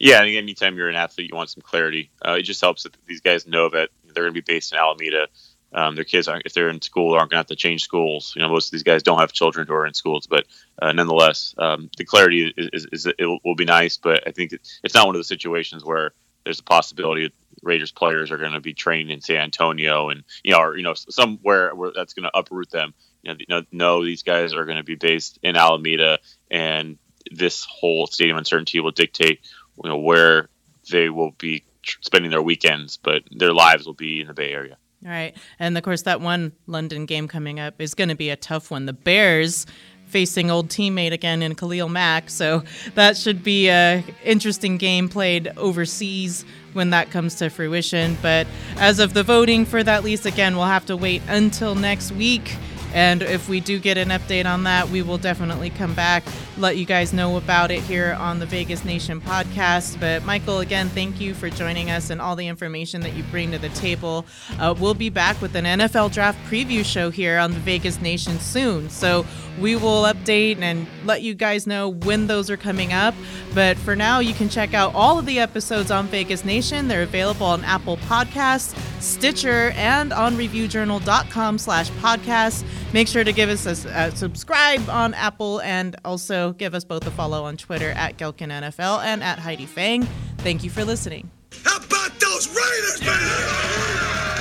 Yeah, 0.00 0.22
and 0.22 0.34
anytime 0.34 0.76
you're 0.76 0.88
an 0.88 0.96
athlete, 0.96 1.30
you 1.30 1.36
want 1.36 1.50
some 1.50 1.62
clarity. 1.62 2.10
Uh, 2.26 2.32
it 2.32 2.42
just 2.42 2.60
helps 2.60 2.82
that 2.82 2.96
these 3.06 3.20
guys 3.20 3.46
know 3.46 3.68
that 3.68 3.90
they're 4.12 4.24
going 4.24 4.34
to 4.34 4.42
be 4.42 4.52
based 4.52 4.72
in 4.72 4.78
Alameda 4.78 5.28
um, 5.74 5.96
their 5.96 6.04
kids 6.04 6.28
aren't 6.28 6.46
if 6.46 6.54
they're 6.54 6.68
in 6.68 6.80
school 6.80 7.14
aren't 7.14 7.30
going 7.30 7.36
to 7.36 7.40
have 7.40 7.46
to 7.46 7.56
change 7.56 7.82
schools. 7.82 8.32
You 8.36 8.42
know, 8.42 8.48
most 8.48 8.68
of 8.68 8.72
these 8.72 8.84
guys 8.84 9.02
don't 9.02 9.18
have 9.18 9.32
children 9.32 9.66
who 9.66 9.74
are 9.74 9.86
in 9.86 9.94
schools, 9.94 10.26
but 10.26 10.46
uh, 10.80 10.92
nonetheless, 10.92 11.54
um, 11.58 11.90
the 11.96 12.04
clarity 12.04 12.52
is, 12.56 12.70
is, 12.72 13.06
is, 13.06 13.06
it 13.18 13.40
will 13.44 13.56
be 13.56 13.64
nice. 13.64 13.96
But 13.96 14.26
I 14.26 14.30
think 14.30 14.52
it's 14.52 14.94
not 14.94 15.06
one 15.06 15.16
of 15.16 15.20
the 15.20 15.24
situations 15.24 15.84
where 15.84 16.12
there's 16.44 16.60
a 16.60 16.64
possibility 16.64 17.24
that 17.24 17.32
Raiders 17.62 17.92
players 17.92 18.30
are 18.30 18.38
going 18.38 18.52
to 18.52 18.60
be 18.60 18.74
training 18.74 19.10
in 19.10 19.20
San 19.20 19.38
Antonio 19.38 20.10
and 20.10 20.22
you 20.44 20.52
know, 20.52 20.60
or 20.60 20.76
you 20.76 20.82
know, 20.82 20.94
somewhere 20.94 21.74
where 21.74 21.92
that's 21.94 22.14
going 22.14 22.24
to 22.24 22.36
uproot 22.36 22.70
them. 22.70 22.94
You 23.22 23.34
know, 23.48 23.62
no, 23.72 24.04
these 24.04 24.22
guys 24.22 24.52
are 24.52 24.66
going 24.66 24.76
to 24.76 24.84
be 24.84 24.96
based 24.96 25.38
in 25.42 25.56
Alameda, 25.56 26.18
and 26.50 26.98
this 27.30 27.64
whole 27.64 28.06
stadium 28.06 28.36
uncertainty 28.36 28.80
will 28.80 28.90
dictate 28.90 29.40
you 29.82 29.88
know 29.88 29.98
where 29.98 30.50
they 30.90 31.08
will 31.08 31.32
be 31.32 31.64
spending 32.02 32.30
their 32.30 32.42
weekends, 32.42 32.98
but 32.98 33.22
their 33.30 33.52
lives 33.52 33.86
will 33.86 33.94
be 33.94 34.20
in 34.20 34.28
the 34.28 34.34
Bay 34.34 34.52
Area. 34.52 34.76
Right. 35.04 35.36
And 35.58 35.76
of 35.76 35.84
course, 35.84 36.02
that 36.02 36.20
one 36.20 36.52
London 36.66 37.04
game 37.04 37.28
coming 37.28 37.60
up 37.60 37.80
is 37.80 37.94
going 37.94 38.08
to 38.08 38.14
be 38.14 38.30
a 38.30 38.36
tough 38.36 38.70
one. 38.70 38.86
The 38.86 38.94
Bears 38.94 39.66
facing 40.06 40.50
old 40.50 40.68
teammate 40.68 41.12
again 41.12 41.42
in 41.42 41.54
Khalil 41.54 41.88
Mack. 41.88 42.30
So 42.30 42.62
that 42.94 43.16
should 43.16 43.42
be 43.42 43.68
an 43.68 44.04
interesting 44.22 44.78
game 44.78 45.08
played 45.08 45.52
overseas 45.56 46.44
when 46.72 46.90
that 46.90 47.10
comes 47.10 47.34
to 47.36 47.50
fruition. 47.50 48.16
But 48.22 48.46
as 48.76 48.98
of 48.98 49.14
the 49.14 49.22
voting 49.22 49.64
for 49.66 49.82
that 49.82 50.04
lease, 50.04 50.24
again, 50.24 50.56
we'll 50.56 50.66
have 50.66 50.86
to 50.86 50.96
wait 50.96 51.22
until 51.28 51.74
next 51.74 52.12
week. 52.12 52.56
And 52.94 53.22
if 53.22 53.48
we 53.48 53.58
do 53.58 53.80
get 53.80 53.98
an 53.98 54.10
update 54.10 54.46
on 54.46 54.62
that, 54.62 54.88
we 54.88 55.02
will 55.02 55.18
definitely 55.18 55.68
come 55.68 55.94
back, 55.94 56.22
let 56.56 56.76
you 56.76 56.84
guys 56.84 57.12
know 57.12 57.36
about 57.36 57.72
it 57.72 57.80
here 57.80 58.16
on 58.20 58.38
the 58.38 58.46
Vegas 58.46 58.84
Nation 58.84 59.20
podcast. 59.20 59.98
But 59.98 60.24
Michael, 60.24 60.60
again, 60.60 60.88
thank 60.88 61.20
you 61.20 61.34
for 61.34 61.50
joining 61.50 61.90
us 61.90 62.10
and 62.10 62.22
all 62.22 62.36
the 62.36 62.46
information 62.46 63.00
that 63.00 63.14
you 63.14 63.24
bring 63.24 63.50
to 63.50 63.58
the 63.58 63.68
table. 63.70 64.24
Uh, 64.60 64.76
we'll 64.78 64.94
be 64.94 65.10
back 65.10 65.42
with 65.42 65.56
an 65.56 65.64
NFL 65.64 66.12
draft 66.12 66.38
preview 66.48 66.84
show 66.84 67.10
here 67.10 67.36
on 67.38 67.50
the 67.50 67.58
Vegas 67.58 68.00
Nation 68.00 68.38
soon. 68.38 68.88
So 68.88 69.26
we 69.60 69.74
will 69.74 70.04
update 70.04 70.60
and 70.60 70.86
let 71.04 71.22
you 71.22 71.34
guys 71.34 71.66
know 71.66 71.88
when 71.88 72.28
those 72.28 72.48
are 72.48 72.56
coming 72.56 72.92
up. 72.92 73.14
But 73.54 73.76
for 73.76 73.96
now, 73.96 74.20
you 74.20 74.34
can 74.34 74.48
check 74.48 74.72
out 74.72 74.94
all 74.94 75.18
of 75.18 75.26
the 75.26 75.40
episodes 75.40 75.90
on 75.90 76.06
Vegas 76.06 76.44
Nation. 76.44 76.86
They're 76.86 77.02
available 77.02 77.46
on 77.46 77.64
Apple 77.64 77.96
Podcasts. 77.96 78.78
Stitcher, 79.00 79.72
and 79.76 80.12
on 80.12 80.36
reviewjournal.com 80.36 81.58
slash 81.58 81.90
podcast. 81.92 82.64
Make 82.92 83.08
sure 83.08 83.24
to 83.24 83.32
give 83.32 83.48
us 83.48 83.66
a, 83.66 83.88
a, 83.90 84.16
subscribe 84.16 84.88
on 84.88 85.14
Apple 85.14 85.60
and 85.60 85.96
also 86.04 86.52
give 86.52 86.74
us 86.74 86.84
both 86.84 87.06
a 87.06 87.10
follow 87.10 87.44
on 87.44 87.56
Twitter 87.56 87.90
at 87.90 88.16
Gehlken 88.16 88.50
NFL 88.50 89.04
and 89.04 89.22
at 89.22 89.38
Heidi 89.38 89.66
Fang. 89.66 90.02
Thank 90.38 90.64
you 90.64 90.70
for 90.70 90.84
listening. 90.84 91.30
How 91.64 91.76
about 91.76 92.18
those 92.20 92.48
Raiders, 92.48 93.00
man? 93.04 94.33